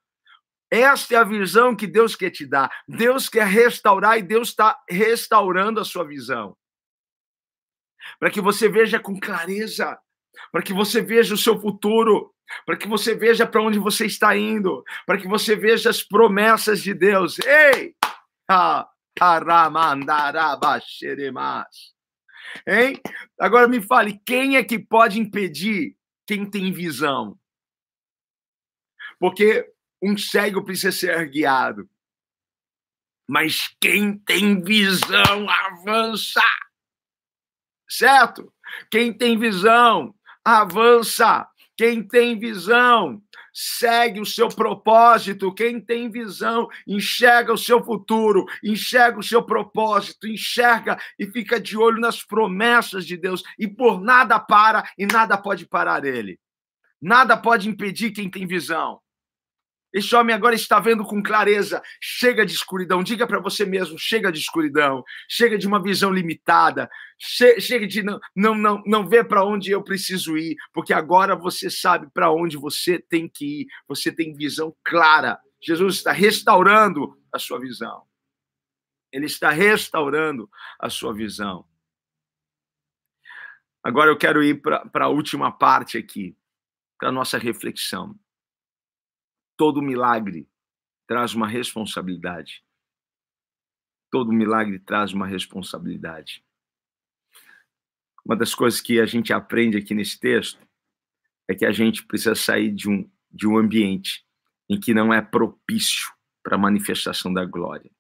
Esta 0.72 1.16
é 1.16 1.18
a 1.18 1.24
visão 1.24 1.76
que 1.76 1.88
Deus 1.88 2.16
quer 2.16 2.32
te 2.32 2.46
dar. 2.46 2.70
Deus 2.88 3.30
quer 3.30 3.48
restaurar 3.48 4.18
e 4.18 4.24
Deus 4.24 4.50
está 4.50 4.78
restaurando 4.90 5.80
a 5.80 5.86
sua 5.86 6.04
visão. 6.04 6.56
Para 8.20 8.30
que 8.30 8.42
você 8.42 8.68
veja 8.68 9.00
com 9.00 9.20
clareza, 9.20 9.98
para 10.52 10.62
que 10.62 10.74
você 10.74 11.02
veja 11.02 11.34
o 11.34 11.38
seu 11.38 11.60
futuro, 11.60 12.34
para 12.66 12.78
que 12.78 12.88
você 12.88 13.16
veja 13.16 13.48
para 13.48 13.62
onde 13.62 13.80
você 13.80 14.06
está 14.06 14.36
indo, 14.36 14.84
para 15.06 15.18
que 15.18 15.28
você 15.28 15.56
veja 15.56 15.90
as 15.90 16.04
promessas 16.04 16.82
de 16.82 16.94
Deus. 16.94 17.40
Ei! 17.40 17.96
Hein? 22.68 23.00
Agora 23.40 23.68
me 23.68 23.82
fale, 23.82 24.20
quem 24.26 24.58
é 24.58 24.64
que 24.64 24.78
pode 24.78 25.20
impedir 25.20 25.98
quem 26.28 26.50
tem 26.50 26.72
visão? 26.72 27.40
Porque 29.20 29.72
um 30.02 30.18
cego 30.18 30.64
precisa 30.64 30.92
ser 30.92 31.30
guiado. 31.30 31.90
Mas 33.28 33.76
quem 33.82 34.18
tem 34.20 34.62
visão 34.62 35.50
avança. 35.50 36.44
Certo? 37.90 38.54
Quem 38.92 39.12
tem 39.12 39.38
visão 39.38 40.14
avança. 40.44 41.48
Quem 41.78 42.08
tem 42.08 42.38
visão 42.38 43.22
segue 43.56 44.20
o 44.20 44.26
seu 44.26 44.50
propósito. 44.50 45.54
Quem 45.54 45.80
tem 45.80 46.12
visão 46.12 46.68
enxerga 46.86 47.54
o 47.54 47.58
seu 47.58 47.82
futuro, 47.82 48.46
enxerga 48.62 49.20
o 49.20 49.24
seu 49.24 49.42
propósito, 49.42 50.28
enxerga 50.28 51.00
e 51.18 51.26
fica 51.26 51.58
de 51.58 51.78
olho 51.78 52.02
nas 52.02 52.22
promessas 52.22 53.06
de 53.06 53.16
Deus 53.16 53.42
e 53.58 53.66
por 53.66 54.02
nada 54.02 54.38
para 54.38 54.84
e 54.98 55.06
nada 55.06 55.38
pode 55.38 55.66
parar 55.66 56.04
ele. 56.04 56.38
Nada 57.02 57.38
pode 57.38 57.70
impedir 57.70 58.12
quem 58.12 58.30
tem 58.30 58.46
visão. 58.46 59.00
Esse 59.96 60.14
homem 60.14 60.36
agora 60.36 60.54
está 60.54 60.78
vendo 60.78 61.06
com 61.06 61.24
clareza. 61.24 61.82
Chega 62.02 62.46
de 62.46 62.52
escuridão. 62.52 63.02
Diga 63.02 63.26
para 63.26 63.40
você 63.40 63.66
mesmo: 63.66 63.98
chega 63.98 64.30
de 64.30 64.40
escuridão. 64.40 65.02
Chega 65.30 65.58
de 65.58 65.66
uma 65.66 65.82
visão 65.82 66.12
limitada. 66.12 66.90
Chega 67.18 67.88
de 67.88 68.04
não, 68.04 68.20
não, 68.36 68.56
não, 68.56 68.84
não 68.86 69.08
ver 69.08 69.26
para 69.26 69.46
onde 69.46 69.72
eu 69.72 69.82
preciso 69.82 70.38
ir, 70.38 70.58
porque 70.74 70.94
agora 70.94 71.34
você 71.34 71.70
sabe 71.70 72.10
para 72.14 72.30
onde 72.30 72.58
você 72.58 73.00
tem 73.00 73.30
que 73.30 73.62
ir. 73.62 73.68
Você 73.88 74.12
tem 74.12 74.36
visão 74.36 74.76
clara. 74.84 75.40
Jesus 75.64 75.96
está 75.96 76.12
restaurando 76.12 77.18
a 77.32 77.40
sua 77.40 77.58
visão. 77.58 78.04
Ele 79.14 79.28
está 79.28 79.50
restaurando 79.50 80.50
a 80.78 80.90
sua 80.90 81.14
visão. 81.14 81.66
Agora 83.82 84.12
eu 84.12 84.18
quero 84.18 84.44
ir 84.44 84.62
para 84.62 85.06
a 85.06 85.10
última 85.10 85.54
parte 85.54 85.98
aqui, 85.98 86.36
para 87.00 87.08
a 87.08 87.14
nossa 87.14 87.38
reflexão 87.38 88.20
todo 89.58 89.82
milagre 89.82 90.48
traz 91.08 91.34
uma 91.34 91.48
responsabilidade. 91.48 92.64
Todo 94.12 94.32
milagre 94.32 94.80
traz 94.80 95.14
uma 95.14 95.28
responsabilidade. 95.28 96.44
Uma 98.26 98.36
das 98.36 98.56
coisas 98.56 98.82
que 98.82 99.00
a 99.00 99.06
gente 99.06 99.32
aprende 99.32 99.78
aqui 99.78 99.94
nesse 99.94 100.20
texto 100.20 100.66
é 101.48 101.54
que 101.54 101.66
a 101.66 101.72
gente 101.72 102.06
precisa 102.06 102.36
sair 102.36 102.72
de 102.72 102.90
um, 102.90 103.10
de 103.32 103.48
um 103.48 103.58
ambiente 103.58 104.26
em 104.68 104.80
que 104.80 104.94
não 104.94 105.14
é 105.14 105.22
propício 105.22 106.12
para 106.44 106.56
a 106.56 106.60
manifestação 106.60 107.32
da 107.32 107.46
glória. 107.46 107.92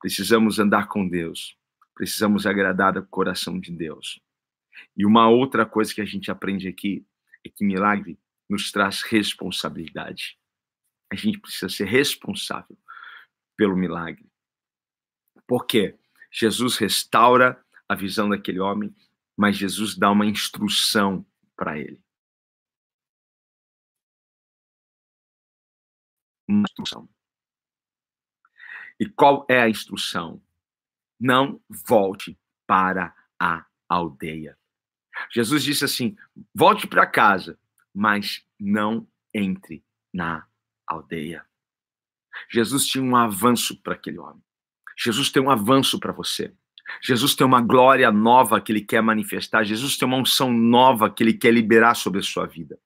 Precisamos 0.00 0.58
andar 0.58 0.88
com 0.88 1.08
Deus, 1.08 1.56
precisamos 1.94 2.46
agradar 2.46 2.96
o 2.98 3.06
coração 3.06 3.58
de 3.58 3.72
Deus. 3.72 4.20
E 4.96 5.06
uma 5.06 5.28
outra 5.28 5.64
coisa 5.64 5.94
que 5.94 6.00
a 6.00 6.04
gente 6.04 6.30
aprende 6.30 6.68
aqui 6.68 7.06
é 7.44 7.48
que 7.48 7.64
milagre 7.64 8.18
nos 8.48 8.70
traz 8.70 9.00
responsabilidade 9.02 10.38
a 11.14 11.16
gente 11.16 11.38
precisa 11.38 11.68
ser 11.68 11.86
responsável 11.86 12.76
pelo 13.56 13.76
milagre. 13.76 14.26
Porque 15.46 15.98
Jesus 16.30 16.76
restaura 16.76 17.62
a 17.88 17.94
visão 17.94 18.28
daquele 18.28 18.60
homem 18.60 18.94
Mas 19.36 19.56
Jesus 19.56 19.96
dá 19.96 20.10
uma 20.10 20.26
instrução 20.26 21.26
para 21.56 21.78
ele. 21.78 22.00
Uma 26.48 26.64
instrução. 26.68 27.08
E 29.00 29.08
qual 29.08 29.44
é 29.48 29.60
a 29.60 29.68
instrução? 29.68 30.40
Não 31.18 31.60
volte 31.68 32.38
para 32.66 33.14
a 33.40 33.66
aldeia. 33.88 34.56
Jesus 35.30 35.64
disse 35.64 35.84
assim: 35.84 36.16
volte 36.54 36.86
para 36.86 37.06
casa, 37.06 37.58
mas 37.92 38.46
não 38.58 39.08
entre 39.32 39.84
na 40.12 40.46
aldeia. 40.86 41.44
Jesus 42.50 42.86
tinha 42.86 43.02
um 43.02 43.16
avanço 43.16 43.80
para 43.82 43.94
aquele 43.94 44.18
homem. 44.18 44.42
Jesus 44.96 45.30
tem 45.30 45.42
um 45.42 45.50
avanço 45.50 45.98
para 45.98 46.12
você. 46.12 46.52
Jesus 47.02 47.34
tem 47.34 47.46
uma 47.46 47.60
glória 47.60 48.10
nova 48.10 48.60
que 48.60 48.70
ele 48.72 48.80
quer 48.80 49.02
manifestar. 49.02 49.64
Jesus 49.64 49.96
tem 49.96 50.06
uma 50.06 50.18
unção 50.18 50.52
nova 50.52 51.10
que 51.10 51.22
ele 51.22 51.34
quer 51.34 51.52
liberar 51.52 51.94
sobre 51.94 52.20
a 52.20 52.22
sua 52.22 52.46
vida. 52.46 52.78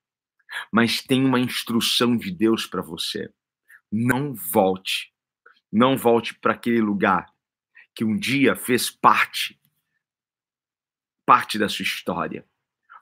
Mas 0.73 1.03
tem 1.03 1.25
uma 1.25 1.41
instrução 1.41 2.17
de 2.17 2.31
Deus 2.31 2.67
para 2.67 2.81
você. 2.81 3.33
Não 3.91 4.35
volte. 4.35 5.13
Não 5.71 5.97
volte 5.97 6.35
para 6.35 6.55
aquele 6.55 6.81
lugar 6.81 7.27
que 7.95 8.05
um 8.05 8.17
dia 8.17 8.55
fez 8.55 8.91
parte 8.91 9.59
parte 11.29 11.59
da 11.59 11.69
sua 11.69 11.83
história. 11.83 12.43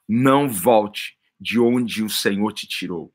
Não 0.09 0.49
volte 0.49 1.17
de 1.41 1.61
onde 1.61 2.03
o 2.03 2.11
Senhor 2.11 2.53
te 2.53 2.67
tirou. 2.67 3.15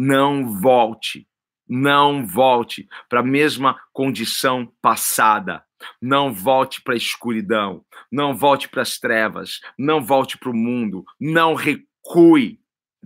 Não 0.00 0.60
volte 0.60 1.28
não 1.68 2.26
volte 2.26 2.88
para 3.08 3.20
a 3.20 3.22
mesma 3.22 3.78
condição 3.92 4.72
passada. 4.80 5.62
Não 6.00 6.32
volte 6.32 6.80
para 6.80 6.94
a 6.94 6.96
escuridão. 6.96 7.84
Não 8.10 8.34
volte 8.34 8.68
para 8.68 8.82
as 8.82 8.98
trevas. 8.98 9.60
Não 9.78 10.02
volte 10.02 10.38
para 10.38 10.50
o 10.50 10.56
mundo. 10.56 11.04
Não 11.20 11.54
recue 11.54 12.58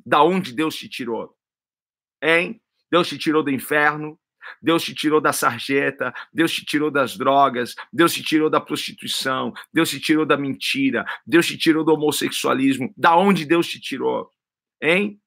da 0.06 0.22
onde 0.22 0.52
Deus 0.52 0.76
te 0.76 0.88
tirou. 0.88 1.36
Hein? 2.22 2.62
Deus 2.90 3.08
te 3.08 3.18
tirou 3.18 3.42
do 3.42 3.50
inferno. 3.50 4.18
Deus 4.60 4.82
te 4.82 4.92
tirou 4.92 5.20
da 5.20 5.32
sarjeta, 5.32 6.12
Deus 6.32 6.52
te 6.52 6.64
tirou 6.64 6.90
das 6.90 7.16
drogas, 7.16 7.76
Deus 7.92 8.12
te 8.12 8.24
tirou 8.24 8.50
da 8.50 8.60
prostituição, 8.60 9.52
Deus 9.72 9.88
te 9.88 10.00
tirou 10.00 10.26
da 10.26 10.36
mentira, 10.36 11.06
Deus 11.24 11.46
te 11.46 11.56
tirou 11.56 11.84
do 11.84 11.92
homossexualismo. 11.92 12.92
Da 12.96 13.16
onde 13.16 13.46
Deus 13.46 13.68
te 13.68 13.80
tirou? 13.80 14.28
Hein? 14.80 15.21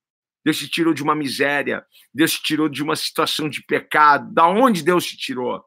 Deus 0.45 0.59
te 0.59 0.69
tirou 0.69 0.93
de 0.93 1.01
uma 1.01 1.15
miséria, 1.15 1.83
Deus 2.13 2.33
te 2.33 2.43
tirou 2.43 2.69
de 2.69 2.83
uma 2.83 2.95
situação 2.95 3.49
de 3.49 3.63
pecado. 3.63 4.31
Da 4.31 4.47
onde 4.47 4.83
Deus 4.83 5.03
te 5.03 5.17
tirou? 5.17 5.65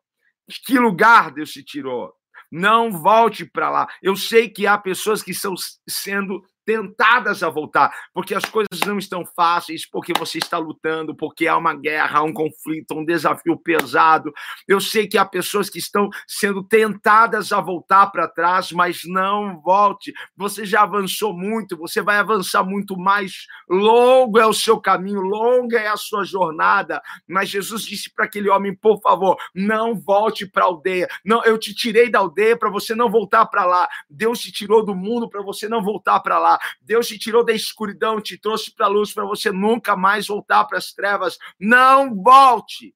De 0.48 0.60
que 0.64 0.78
lugar 0.78 1.32
Deus 1.32 1.50
te 1.50 1.64
tirou? 1.64 2.14
Não 2.50 2.92
volte 2.92 3.44
para 3.44 3.68
lá. 3.68 3.88
Eu 4.00 4.14
sei 4.14 4.48
que 4.48 4.66
há 4.66 4.78
pessoas 4.78 5.22
que 5.22 5.32
estão 5.32 5.54
sendo 5.86 6.42
tentadas 6.68 7.42
a 7.42 7.48
voltar, 7.48 7.90
porque 8.12 8.34
as 8.34 8.44
coisas 8.44 8.80
não 8.86 8.98
estão 8.98 9.24
fáceis, 9.24 9.88
porque 9.88 10.12
você 10.18 10.36
está 10.36 10.58
lutando, 10.58 11.16
porque 11.16 11.46
há 11.46 11.56
uma 11.56 11.72
guerra, 11.72 12.18
há 12.18 12.22
um 12.22 12.32
conflito, 12.34 12.94
um 12.94 13.06
desafio 13.06 13.56
pesado. 13.56 14.30
Eu 14.66 14.78
sei 14.78 15.06
que 15.08 15.16
há 15.16 15.24
pessoas 15.24 15.70
que 15.70 15.78
estão 15.78 16.10
sendo 16.26 16.62
tentadas 16.62 17.52
a 17.52 17.60
voltar 17.62 18.08
para 18.08 18.28
trás, 18.28 18.70
mas 18.70 19.00
não 19.06 19.58
volte. 19.62 20.12
Você 20.36 20.66
já 20.66 20.82
avançou 20.82 21.32
muito, 21.32 21.74
você 21.74 22.02
vai 22.02 22.18
avançar 22.18 22.62
muito 22.62 22.98
mais. 22.98 23.46
Longo 23.66 24.38
é 24.38 24.46
o 24.46 24.52
seu 24.52 24.78
caminho, 24.78 25.22
longa 25.22 25.78
é 25.78 25.88
a 25.88 25.96
sua 25.96 26.22
jornada. 26.22 27.00
Mas 27.26 27.48
Jesus 27.48 27.82
disse 27.82 28.12
para 28.14 28.26
aquele 28.26 28.50
homem: 28.50 28.76
por 28.76 29.00
favor, 29.00 29.38
não 29.54 29.98
volte 29.98 30.46
para 30.46 30.64
a 30.64 30.66
aldeia. 30.66 31.08
Não, 31.24 31.42
eu 31.44 31.56
te 31.56 31.74
tirei 31.74 32.10
da 32.10 32.18
aldeia 32.18 32.58
para 32.58 32.68
você 32.68 32.94
não 32.94 33.10
voltar 33.10 33.46
para 33.46 33.64
lá. 33.64 33.88
Deus 34.10 34.38
te 34.38 34.52
tirou 34.52 34.84
do 34.84 34.94
mundo 34.94 35.30
para 35.30 35.40
você 35.40 35.66
não 35.66 35.82
voltar 35.82 36.20
para 36.20 36.38
lá. 36.38 36.57
Deus 36.80 37.08
te 37.08 37.18
tirou 37.18 37.44
da 37.44 37.52
escuridão, 37.52 38.20
te 38.20 38.38
trouxe 38.38 38.74
para 38.74 38.86
a 38.86 38.88
luz 38.88 39.12
para 39.12 39.24
você 39.24 39.50
nunca 39.50 39.96
mais 39.96 40.26
voltar 40.26 40.64
para 40.64 40.78
as 40.78 40.92
trevas. 40.92 41.38
Não 41.58 42.14
volte. 42.14 42.94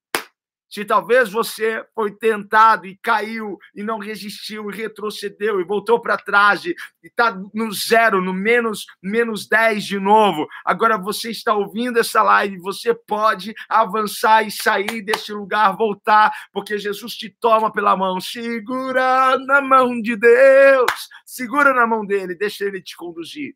Se 0.72 0.86
talvez 0.86 1.30
você 1.30 1.84
foi 1.94 2.16
tentado 2.16 2.86
e 2.86 2.96
caiu 2.96 3.58
e 3.74 3.82
não 3.82 3.98
resistiu 3.98 4.70
e 4.70 4.74
retrocedeu 4.74 5.60
e 5.60 5.64
voltou 5.64 6.00
para 6.00 6.16
trás 6.16 6.64
e 6.64 6.74
está 7.02 7.38
no 7.52 7.70
zero, 7.70 8.22
no 8.22 8.32
menos, 8.32 8.86
menos 9.02 9.46
10 9.46 9.84
de 9.84 10.00
novo, 10.00 10.48
agora 10.64 10.96
você 10.96 11.30
está 11.30 11.54
ouvindo 11.54 11.98
essa 11.98 12.22
live, 12.22 12.56
você 12.56 12.94
pode 12.94 13.52
avançar 13.68 14.46
e 14.46 14.50
sair 14.50 15.02
desse 15.02 15.30
lugar, 15.30 15.76
voltar, 15.76 16.32
porque 16.50 16.78
Jesus 16.78 17.16
te 17.16 17.28
toma 17.28 17.70
pela 17.70 17.94
mão. 17.94 18.18
Segura 18.18 19.36
na 19.40 19.60
mão 19.60 20.00
de 20.00 20.16
Deus, 20.16 21.10
segura 21.26 21.74
na 21.74 21.86
mão 21.86 22.06
dele, 22.06 22.34
deixa 22.34 22.64
ele 22.64 22.80
te 22.80 22.96
conduzir. 22.96 23.54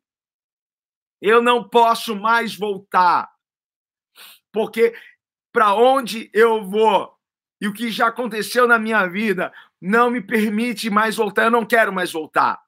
Eu 1.22 1.40
não 1.40 1.66
posso 1.66 2.14
mais 2.14 2.55
voltar, 2.55 3.26
porque 4.52 4.94
para 5.57 5.75
onde 5.75 6.29
eu 6.35 6.62
vou 6.62 7.16
e 7.59 7.66
o 7.66 7.73
que 7.73 7.90
já 7.90 8.09
aconteceu 8.09 8.69
na 8.69 8.79
minha 8.79 9.07
vida 9.07 9.51
não 9.81 10.11
me 10.11 10.21
permite 10.21 10.90
mais 10.90 11.16
voltar. 11.16 11.45
Eu 11.45 11.51
não 11.51 11.64
quero 11.64 11.90
mais 11.90 12.12
voltar. 12.12 12.61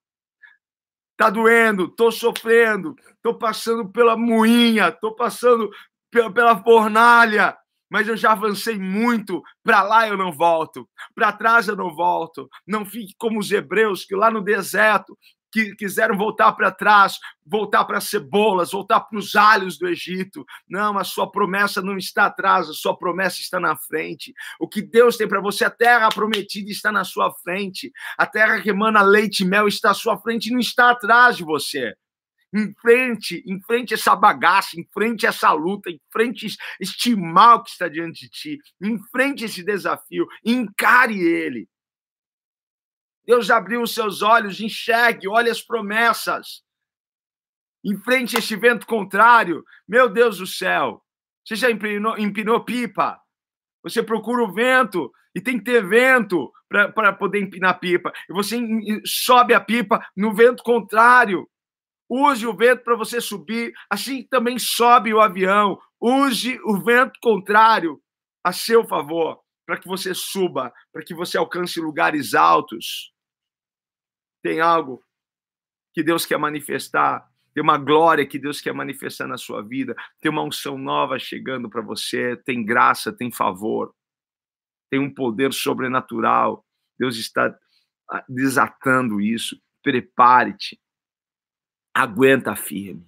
Tá 1.14 1.29
doendo, 1.29 1.87
tô 1.87 2.11
sofrendo, 2.11 2.96
tô 3.20 3.35
passando 3.35 3.87
pela 3.90 4.16
moinha, 4.16 4.90
tô 4.90 5.14
passando 5.14 5.68
pela, 6.11 6.62
fornalha, 6.62 7.55
mas 7.90 8.09
eu 8.09 8.16
já 8.16 8.33
avancei 8.33 8.79
muito. 8.79 9.42
Para 9.62 9.83
lá 9.83 10.09
eu 10.09 10.16
não 10.16 10.33
volto, 10.33 10.88
para 11.14 11.31
trás 11.31 11.68
eu 11.68 11.77
não 11.77 11.94
volto. 11.94 12.48
Não 12.66 12.87
fique 12.87 13.14
como 13.18 13.38
os 13.38 13.53
hebreus 13.53 14.07
que 14.07 14.16
lá 14.16 14.31
no 14.31 14.40
deserto 14.40 15.14
que 15.50 15.74
quiseram 15.74 16.16
voltar 16.16 16.52
para 16.52 16.70
trás, 16.70 17.18
voltar 17.44 17.84
para 17.84 17.98
as 17.98 18.04
cebolas, 18.04 18.72
voltar 18.72 19.00
para 19.00 19.18
os 19.18 19.34
alhos 19.34 19.78
do 19.78 19.88
Egito. 19.88 20.44
Não, 20.68 20.98
a 20.98 21.04
sua 21.04 21.30
promessa 21.30 21.80
não 21.80 21.96
está 21.96 22.26
atrás, 22.26 22.68
a 22.68 22.74
sua 22.74 22.96
promessa 22.96 23.40
está 23.40 23.58
na 23.58 23.76
frente. 23.76 24.34
O 24.61 24.68
que 24.68 24.82
Deus 24.82 25.16
tem 25.16 25.28
para 25.28 25.40
você, 25.40 25.64
a 25.64 25.70
terra 25.70 26.08
prometida 26.11 26.70
está 26.70 26.92
na 26.92 27.04
sua 27.04 27.32
frente. 27.42 27.92
A 28.16 28.26
terra 28.26 28.61
que 28.61 28.70
emana 28.70 29.02
leite 29.02 29.42
e 29.42 29.46
mel 29.46 29.68
está 29.68 29.90
à 29.90 29.94
sua 29.94 30.18
frente, 30.18 30.52
não 30.52 30.61
está 30.61 30.90
atrás 30.90 31.37
de 31.37 31.44
você. 31.44 31.94
Em 32.54 32.72
frente, 32.80 33.42
em 33.46 33.61
frente 33.61 33.92
essa 33.92 34.16
bagaça, 34.16 34.80
em 34.80 34.88
frente 34.92 35.26
essa 35.26 35.52
luta, 35.52 35.90
em 35.90 36.00
frente 36.11 36.46
este 36.80 37.14
mal 37.14 37.62
que 37.62 37.70
está 37.70 37.88
diante 37.88 38.22
de 38.22 38.30
ti, 38.30 38.58
em 38.82 38.98
frente 39.11 39.44
esse 39.44 39.62
desafio, 39.62 40.26
encare 40.42 41.20
ele. 41.20 41.68
Deus 43.28 43.50
abriu 43.50 43.82
os 43.82 43.92
seus 43.92 44.22
olhos, 44.22 44.58
enxergue, 44.58 45.28
olhe 45.28 45.50
as 45.50 45.60
promessas. 45.60 46.62
Enfrente 47.84 48.38
este 48.38 48.56
vento 48.56 48.86
contrário. 48.86 49.62
Meu 49.86 50.08
Deus 50.08 50.38
do 50.38 50.46
céu. 50.46 51.02
Você 51.44 51.54
já 51.54 51.70
empinou, 51.70 52.18
empinou 52.18 52.64
pipa? 52.64 53.20
Você 53.82 54.02
procura 54.02 54.42
o 54.42 54.52
vento 54.54 55.12
e 55.34 55.42
tem 55.42 55.58
que 55.58 55.64
ter 55.64 55.86
vento 55.86 56.50
para 56.70 57.12
poder 57.12 57.42
empinar 57.42 57.78
pipa. 57.78 58.10
E 58.30 58.32
você 58.32 58.58
sobe 59.04 59.52
a 59.52 59.60
pipa 59.60 60.02
no 60.16 60.34
vento 60.34 60.62
contrário. 60.62 61.46
Use 62.08 62.46
o 62.46 62.56
vento 62.56 62.82
para 62.82 62.96
você 62.96 63.20
subir. 63.20 63.74
Assim 63.90 64.26
também 64.26 64.58
sobe 64.58 65.12
o 65.12 65.20
avião. 65.20 65.78
Use 66.00 66.58
o 66.64 66.82
vento 66.82 67.18
contrário 67.22 68.00
a 68.42 68.52
seu 68.52 68.86
favor, 68.86 69.38
para 69.66 69.78
que 69.78 69.86
você 69.86 70.14
suba, 70.14 70.72
para 70.90 71.04
que 71.04 71.14
você 71.14 71.36
alcance 71.36 71.78
lugares 71.78 72.32
altos 72.32 73.12
tem 74.48 74.62
algo 74.62 75.04
que 75.92 76.02
Deus 76.02 76.24
quer 76.24 76.38
manifestar, 76.38 77.28
tem 77.52 77.62
uma 77.62 77.76
glória 77.76 78.26
que 78.26 78.38
Deus 78.38 78.62
quer 78.62 78.72
manifestar 78.72 79.26
na 79.26 79.37
sua 79.37 79.62
vida, 79.62 79.94
tem 80.22 80.30
uma 80.30 80.42
unção 80.42 80.78
nova 80.78 81.18
chegando 81.18 81.68
para 81.68 81.82
você, 81.82 82.34
tem 82.46 82.64
graça, 82.64 83.12
tem 83.12 83.30
favor, 83.30 83.94
tem 84.90 84.98
um 84.98 85.12
poder 85.12 85.52
sobrenatural. 85.52 86.64
Deus 86.98 87.18
está 87.18 87.54
ah, 88.11 88.24
desatando 88.26 89.20
isso. 89.20 89.61
Prepare-te. 89.82 90.80
Aguenta 91.94 92.56
firme. 92.56 93.06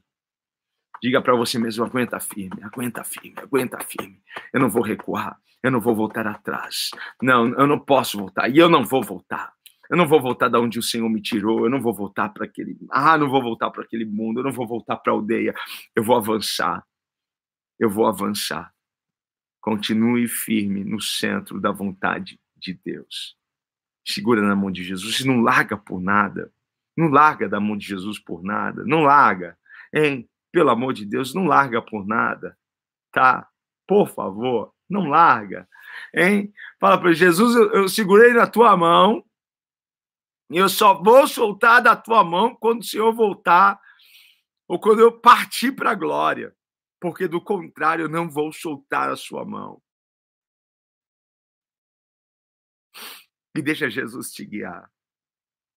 Diga 1.03 1.23
para 1.23 1.35
você 1.35 1.59
mesmo: 1.59 1.87
aguenta 1.87 2.21
firme, 2.21 2.63
aguenta 2.63 3.03
firme, 3.03 3.35
aguenta 3.39 3.79
firme. 3.81 4.23
Eu 4.53 4.61
não 4.61 4.69
vou 4.69 4.83
recuar, 4.83 5.41
eu 5.63 5.71
não 5.71 5.81
vou 5.81 5.95
voltar 5.95 6.27
atrás. 6.27 6.91
Não, 7.23 7.49
eu 7.55 7.67
não 7.67 7.79
posso 7.79 8.19
voltar 8.19 8.51
e 8.51 8.59
eu 8.59 8.69
não 8.69 8.85
vou 8.85 9.03
voltar. 9.03 9.55
Eu 9.91 9.97
não 9.97 10.07
vou 10.07 10.23
voltar 10.23 10.49
da 10.49 10.61
onde 10.61 10.79
o 10.79 10.83
Senhor 10.83 11.09
me 11.11 11.21
tirou, 11.21 11.65
eu 11.65 11.71
não 11.71 11.81
vou 11.81 11.93
voltar 11.93 12.29
para 12.29 12.45
aquele. 12.45 12.79
Ah, 12.93 13.19
não 13.19 13.29
vou 13.29 13.43
voltar 13.43 13.71
para 13.71 13.83
aquele 13.83 14.05
mundo, 14.05 14.39
eu 14.39 14.45
não 14.45 14.53
vou 14.53 14.65
voltar 14.65 14.97
para 14.97 15.13
a 15.13 15.17
aldeia. 15.17 15.53
Eu 15.97 16.05
vou 16.05 16.17
avançar. 16.17 16.87
Eu 17.77 17.91
vou 17.91 18.07
avançar. 18.07 18.73
Continue 19.61 20.29
firme 20.29 20.85
no 20.85 21.01
centro 21.01 21.61
da 21.61 21.73
vontade 21.73 22.39
de 22.57 22.73
Deus. 22.73 23.37
Segura 24.07 24.41
na 24.41 24.55
mão 24.55 24.71
de 24.71 24.85
Jesus 24.85 25.19
e 25.21 25.27
não 25.27 25.41
larga 25.41 25.77
por 25.77 26.01
nada. 26.01 26.53
Não 26.97 27.09
larga 27.09 27.49
da 27.49 27.59
mão 27.59 27.77
de 27.77 27.87
Jesus 27.87 28.17
por 28.21 28.45
nada. 28.45 28.85
Não 28.85 29.03
larga. 29.03 29.59
Hein? 29.93 30.29
Pelo 30.53 30.71
amor 30.71 30.93
de 30.93 31.05
Deus, 31.05 31.35
não 31.35 31.47
larga 31.47 31.83
por 31.83 32.07
nada. 32.07 32.57
Tá? 33.11 33.49
Por 33.89 34.09
favor, 34.09 34.73
não 34.89 35.09
larga. 35.09 35.69
Hein? 36.15 36.53
Fala 36.79 36.97
para 36.97 37.13
Jesus, 37.13 37.57
eu, 37.57 37.73
eu 37.73 37.89
segurei 37.89 38.33
na 38.33 38.47
tua 38.47 38.77
mão 38.77 39.25
Eu 40.51 40.69
só 40.69 41.01
vou 41.01 41.29
soltar 41.29 41.81
da 41.81 41.95
tua 41.95 42.25
mão 42.25 42.57
quando 42.57 42.81
o 42.81 42.85
Senhor 42.85 43.13
voltar 43.13 43.81
ou 44.67 44.81
quando 44.81 45.01
eu 45.01 45.13
partir 45.13 45.73
para 45.73 45.93
a 45.93 45.95
glória, 45.95 46.55
porque 47.01 47.29
do 47.29 47.41
contrário 47.41 48.05
eu 48.05 48.09
não 48.09 48.29
vou 48.29 48.53
soltar 48.53 49.11
a 49.11 49.17
sua 49.17 49.45
mão. 49.45 49.81
E 53.57 53.63
deixa 53.63 53.89
Jesus 53.89 54.33
te 54.33 54.45
guiar. 54.45 54.91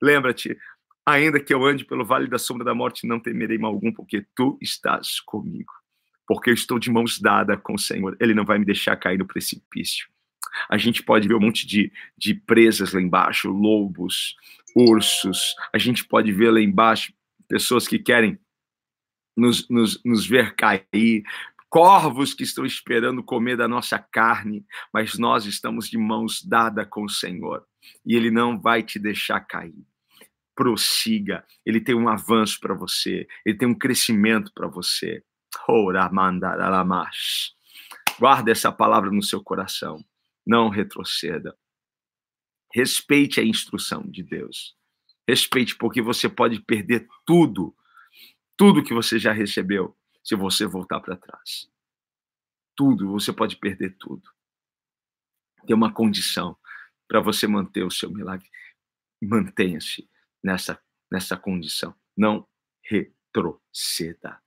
Lembra-te, 0.01 0.57
ainda 1.05 1.43
que 1.43 1.53
eu 1.53 1.63
ande 1.63 1.85
pelo 1.85 2.05
vale 2.05 2.27
da 2.27 2.37
sombra 2.37 2.65
da 2.65 2.75
morte, 2.75 3.07
não 3.07 3.19
temerei 3.19 3.57
mal 3.57 3.73
algum, 3.73 3.91
porque 3.91 4.25
tu 4.35 4.57
estás 4.61 5.19
comigo. 5.19 5.71
Porque 6.27 6.49
eu 6.49 6.53
estou 6.53 6.79
de 6.79 6.91
mãos 6.91 7.19
dadas 7.19 7.59
com 7.61 7.73
o 7.73 7.79
Senhor. 7.79 8.15
Ele 8.19 8.33
não 8.33 8.45
vai 8.45 8.57
me 8.57 8.65
deixar 8.65 8.95
cair 8.95 9.17
no 9.17 9.27
precipício. 9.27 10.12
A 10.69 10.77
gente 10.77 11.03
pode 11.03 11.27
ver 11.27 11.35
um 11.35 11.39
monte 11.39 11.65
de, 11.65 11.91
de 12.17 12.33
presas 12.33 12.93
lá 12.93 13.01
embaixo, 13.01 13.49
lobos, 13.49 14.35
ursos. 14.75 15.55
A 15.73 15.77
gente 15.77 16.05
pode 16.05 16.31
ver 16.31 16.51
lá 16.51 16.61
embaixo 16.61 17.13
pessoas 17.47 17.87
que 17.87 17.99
querem 17.99 18.39
nos, 19.35 19.67
nos, 19.69 20.01
nos 20.03 20.25
ver 20.25 20.55
cair, 20.55 21.23
corvos 21.69 22.33
que 22.33 22.43
estão 22.43 22.65
esperando 22.65 23.23
comer 23.23 23.57
da 23.57 23.67
nossa 23.67 23.97
carne, 23.97 24.63
mas 24.93 25.17
nós 25.17 25.45
estamos 25.45 25.89
de 25.89 25.97
mãos 25.97 26.43
dadas 26.43 26.87
com 26.87 27.03
o 27.03 27.09
Senhor 27.09 27.65
e 28.05 28.15
Ele 28.15 28.29
não 28.29 28.59
vai 28.59 28.83
te 28.83 28.99
deixar 28.99 29.39
cair. 29.39 29.85
Prossiga, 30.55 31.43
Ele 31.65 31.81
tem 31.81 31.95
um 31.95 32.07
avanço 32.07 32.59
para 32.59 32.75
você, 32.75 33.27
Ele 33.43 33.57
tem 33.57 33.67
um 33.67 33.73
crescimento 33.73 34.51
para 34.53 34.67
você. 34.67 35.23
Guarda 38.19 38.51
essa 38.51 38.71
palavra 38.71 39.09
no 39.09 39.23
seu 39.23 39.43
coração, 39.43 40.03
não 40.45 40.69
retroceda. 40.69 41.57
Respeite 42.73 43.39
a 43.39 43.43
instrução 43.43 44.03
de 44.09 44.23
Deus. 44.23 44.75
Respeite, 45.27 45.75
porque 45.75 46.01
você 46.01 46.27
pode 46.27 46.59
perder 46.61 47.07
tudo, 47.25 47.75
tudo 48.57 48.83
que 48.83 48.93
você 48.93 49.17
já 49.17 49.31
recebeu, 49.31 49.97
se 50.23 50.35
você 50.35 50.65
voltar 50.65 50.99
para 50.99 51.15
trás. 51.15 51.69
Tudo, 52.75 53.11
você 53.11 53.31
pode 53.31 53.57
perder 53.57 53.95
tudo. 53.97 54.29
Tem 55.65 55.75
uma 55.75 55.93
condição 55.93 56.57
para 57.07 57.21
você 57.21 57.47
manter 57.47 57.83
o 57.83 57.91
seu 57.91 58.11
milagre. 58.11 58.49
Mantenha-se 59.21 60.09
nessa, 60.43 60.81
nessa 61.11 61.37
condição. 61.37 61.95
Não 62.17 62.47
retroceda. 62.83 64.41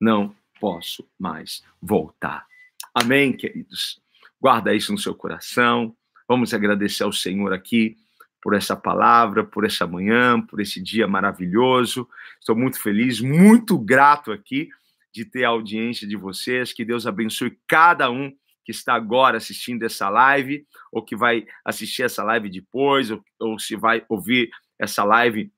Não 0.00 0.34
posso 0.58 1.10
mais 1.18 1.64
voltar. 1.80 2.46
Amém, 2.94 3.36
queridos? 3.36 4.00
Guarda 4.40 4.74
isso 4.74 4.92
no 4.92 4.98
seu 4.98 5.14
coração. 5.14 5.94
Vamos 6.28 6.52
agradecer 6.52 7.04
ao 7.04 7.12
Senhor 7.12 7.52
aqui 7.52 7.96
por 8.42 8.54
essa 8.54 8.76
palavra, 8.76 9.44
por 9.44 9.64
essa 9.64 9.86
manhã, 9.86 10.40
por 10.40 10.60
esse 10.60 10.80
dia 10.80 11.06
maravilhoso. 11.06 12.08
Estou 12.38 12.54
muito 12.54 12.80
feliz, 12.80 13.20
muito 13.20 13.78
grato 13.78 14.30
aqui 14.30 14.68
de 15.12 15.24
ter 15.24 15.44
a 15.44 15.48
audiência 15.48 16.06
de 16.06 16.16
vocês. 16.16 16.72
Que 16.72 16.84
Deus 16.84 17.06
abençoe 17.06 17.58
cada 17.66 18.10
um 18.10 18.32
que 18.64 18.72
está 18.72 18.94
agora 18.94 19.36
assistindo 19.36 19.84
essa 19.84 20.08
live, 20.08 20.66
ou 20.92 21.02
que 21.02 21.14
vai 21.14 21.46
assistir 21.64 22.02
essa 22.02 22.24
live 22.24 22.50
depois, 22.50 23.10
ou, 23.10 23.24
ou 23.38 23.58
se 23.58 23.76
vai 23.76 24.04
ouvir 24.08 24.50
essa 24.78 25.04
live 25.04 25.52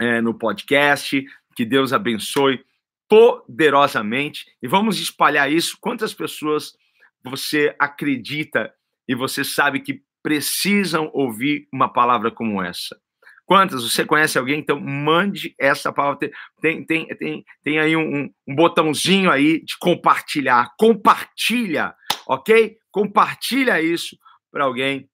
é, 0.00 0.20
no 0.20 0.34
podcast. 0.34 1.24
Que 1.56 1.64
Deus 1.64 1.92
abençoe 1.92 2.64
poderosamente 3.08 4.46
e 4.62 4.68
vamos 4.68 5.00
espalhar 5.00 5.50
isso. 5.50 5.78
Quantas 5.80 6.12
pessoas 6.12 6.76
você 7.22 7.74
acredita 7.78 8.72
e 9.08 9.14
você 9.14 9.44
sabe 9.44 9.80
que 9.80 10.02
precisam 10.22 11.10
ouvir 11.14 11.68
uma 11.72 11.92
palavra 11.92 12.30
como 12.30 12.62
essa? 12.62 12.98
Quantas? 13.48 13.82
Você 13.82 14.04
conhece 14.04 14.38
alguém? 14.38 14.60
Então, 14.60 14.78
mande 14.78 15.54
essa 15.58 15.90
palavra. 15.90 16.30
Tem, 16.60 16.84
tem, 16.84 17.06
tem, 17.16 17.44
tem 17.62 17.78
aí 17.78 17.96
um, 17.96 18.30
um 18.46 18.54
botãozinho 18.54 19.30
aí 19.30 19.64
de 19.64 19.78
compartilhar. 19.78 20.74
Compartilha, 20.78 21.94
ok? 22.26 22.76
Compartilha 22.90 23.80
isso 23.80 24.18
para 24.52 24.64
alguém. 24.64 25.08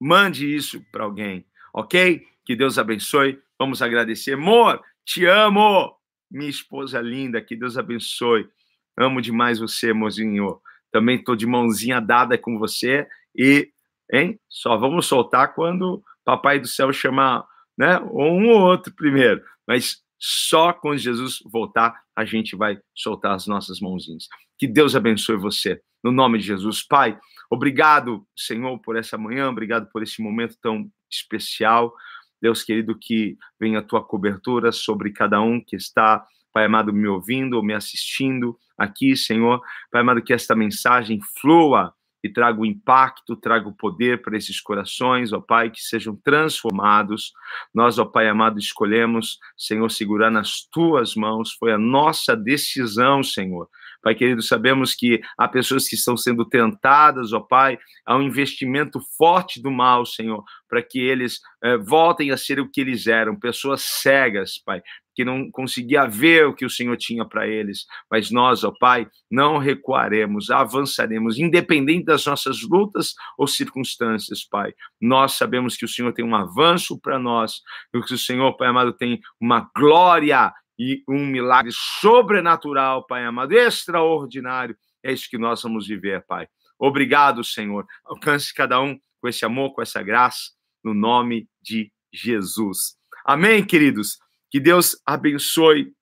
Mande 0.00 0.54
isso 0.54 0.82
para 0.90 1.04
alguém, 1.04 1.46
ok? 1.74 2.26
Que 2.42 2.56
Deus 2.56 2.78
abençoe. 2.78 3.38
Vamos 3.58 3.82
agradecer. 3.82 4.32
Amor, 4.32 4.82
te 5.04 5.26
amo. 5.26 5.94
Minha 6.30 6.48
esposa 6.48 7.02
linda, 7.02 7.40
que 7.42 7.54
Deus 7.54 7.76
abençoe. 7.76 8.48
Amo 8.98 9.20
demais 9.20 9.58
você, 9.58 9.92
mozinho. 9.92 10.60
Também 10.90 11.16
estou 11.16 11.34
de 11.34 11.46
mãozinha 11.46 12.00
dada 12.00 12.38
com 12.38 12.58
você. 12.58 13.06
E, 13.36 13.70
hein? 14.12 14.38
Só 14.48 14.76
vamos 14.76 15.06
soltar 15.06 15.54
quando 15.54 16.02
Papai 16.24 16.58
do 16.58 16.66
céu 16.66 16.92
chamar, 16.92 17.44
né? 17.76 17.98
Um 18.00 18.48
ou 18.48 18.60
outro 18.62 18.94
primeiro, 18.94 19.42
mas 19.66 20.02
só 20.18 20.72
quando 20.72 20.96
Jesus 20.96 21.40
voltar 21.44 21.94
a 22.16 22.24
gente 22.24 22.56
vai 22.56 22.78
soltar 22.94 23.34
as 23.34 23.46
nossas 23.46 23.80
mãozinhas. 23.80 24.26
Que 24.56 24.66
Deus 24.66 24.96
abençoe 24.96 25.36
você. 25.36 25.80
No 26.02 26.12
nome 26.12 26.38
de 26.38 26.46
Jesus, 26.46 26.82
Pai, 26.82 27.18
obrigado, 27.50 28.26
Senhor, 28.36 28.78
por 28.78 28.96
essa 28.96 29.18
manhã, 29.18 29.48
obrigado 29.50 29.88
por 29.90 30.02
esse 30.02 30.22
momento 30.22 30.56
tão 30.62 30.88
especial. 31.10 31.92
Deus 32.40 32.62
querido, 32.62 32.96
que 32.98 33.36
venha 33.58 33.80
a 33.80 33.82
tua 33.82 34.02
cobertura 34.02 34.70
sobre 34.70 35.12
cada 35.12 35.40
um 35.40 35.60
que 35.62 35.76
está, 35.76 36.24
Pai 36.54 36.66
amado, 36.66 36.92
me 36.92 37.08
ouvindo 37.08 37.54
ou 37.54 37.64
me 37.64 37.74
assistindo 37.74 38.56
aqui, 38.78 39.16
Senhor. 39.16 39.60
Pai 39.90 40.02
amado, 40.02 40.22
que 40.22 40.32
esta 40.32 40.54
mensagem 40.54 41.18
flua 41.40 41.92
e 42.22 42.28
traga 42.28 42.58
o 42.58 42.64
impacto, 42.64 43.36
traga 43.36 43.68
o 43.68 43.74
poder 43.74 44.22
para 44.22 44.36
esses 44.36 44.58
corações, 44.58 45.30
ó 45.32 45.40
Pai, 45.40 45.68
que 45.68 45.82
sejam 45.82 46.16
transformados. 46.16 47.32
Nós, 47.74 47.98
ó 47.98 48.04
Pai 48.06 48.28
amado, 48.28 48.58
escolhemos, 48.58 49.38
Senhor, 49.58 49.90
segurar 49.90 50.30
nas 50.30 50.62
tuas 50.72 51.16
mãos, 51.16 51.52
foi 51.52 51.72
a 51.72 51.78
nossa 51.78 52.34
decisão, 52.36 53.22
Senhor. 53.22 53.68
Pai 54.00 54.14
querido, 54.14 54.40
sabemos 54.40 54.94
que 54.94 55.20
há 55.36 55.48
pessoas 55.48 55.88
que 55.88 55.96
estão 55.96 56.16
sendo 56.16 56.44
tentadas, 56.44 57.32
ó 57.32 57.40
Pai, 57.40 57.78
há 58.06 58.16
um 58.16 58.22
investimento 58.22 59.00
forte 59.18 59.60
do 59.60 59.70
mal, 59.70 60.06
Senhor, 60.06 60.44
para 60.68 60.82
que 60.82 61.00
eles 61.00 61.40
eh, 61.62 61.76
voltem 61.78 62.30
a 62.30 62.36
ser 62.36 62.60
o 62.60 62.70
que 62.70 62.80
eles 62.80 63.06
eram, 63.06 63.38
pessoas 63.38 63.82
cegas, 63.82 64.58
Pai, 64.64 64.82
que 65.14 65.24
não 65.24 65.50
conseguia 65.50 66.06
ver 66.06 66.46
o 66.46 66.54
que 66.54 66.64
o 66.64 66.70
Senhor 66.70 66.96
tinha 66.96 67.24
para 67.24 67.46
eles. 67.46 67.86
Mas 68.10 68.30
nós, 68.30 68.64
ó 68.64 68.72
Pai, 68.72 69.08
não 69.30 69.58
recuaremos, 69.58 70.50
avançaremos, 70.50 71.38
independente 71.38 72.04
das 72.04 72.26
nossas 72.26 72.62
lutas 72.62 73.14
ou 73.38 73.46
circunstâncias, 73.46 74.44
Pai. 74.44 74.74
Nós 75.00 75.32
sabemos 75.32 75.76
que 75.76 75.84
o 75.84 75.88
Senhor 75.88 76.12
tem 76.12 76.24
um 76.24 76.34
avanço 76.34 76.98
para 77.00 77.18
nós, 77.18 77.62
que 77.92 78.14
o 78.14 78.18
Senhor, 78.18 78.56
Pai 78.56 78.68
amado, 78.68 78.92
tem 78.92 79.20
uma 79.40 79.70
glória 79.76 80.52
e 80.78 81.02
um 81.08 81.24
milagre 81.24 81.70
sobrenatural, 81.72 83.06
Pai 83.06 83.24
amado, 83.24 83.52
extraordinário. 83.52 84.76
É 85.02 85.12
isso 85.12 85.28
que 85.30 85.38
nós 85.38 85.62
vamos 85.62 85.86
viver, 85.86 86.24
Pai. 86.26 86.48
Obrigado, 86.78 87.44
Senhor. 87.44 87.86
Alcance 88.04 88.52
cada 88.52 88.80
um 88.80 88.98
com 89.20 89.28
esse 89.28 89.44
amor, 89.44 89.72
com 89.72 89.82
essa 89.82 90.02
graça, 90.02 90.50
no 90.82 90.92
nome 90.92 91.48
de 91.62 91.92
Jesus. 92.12 92.96
Amém, 93.24 93.64
queridos? 93.64 94.18
Que 94.54 94.60
Deus 94.60 94.96
abençoe 95.04 95.96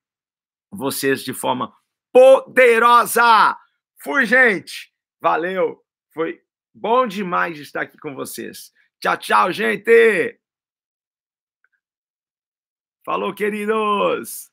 vocês 0.71 1.25
de 1.25 1.33
forma 1.33 1.75
poderosa. 2.13 3.57
Fui, 4.03 4.27
gente. 4.27 4.93
Valeu. 5.19 5.83
Foi 6.13 6.39
bom 6.75 7.07
demais 7.07 7.59
estar 7.59 7.81
aqui 7.81 7.97
com 7.97 8.15
vocês. 8.15 8.71
Tchau, 9.01 9.17
tchau, 9.17 9.53
gente. 9.53 10.39
Falou, 13.03 13.35
queridos. 13.35 14.52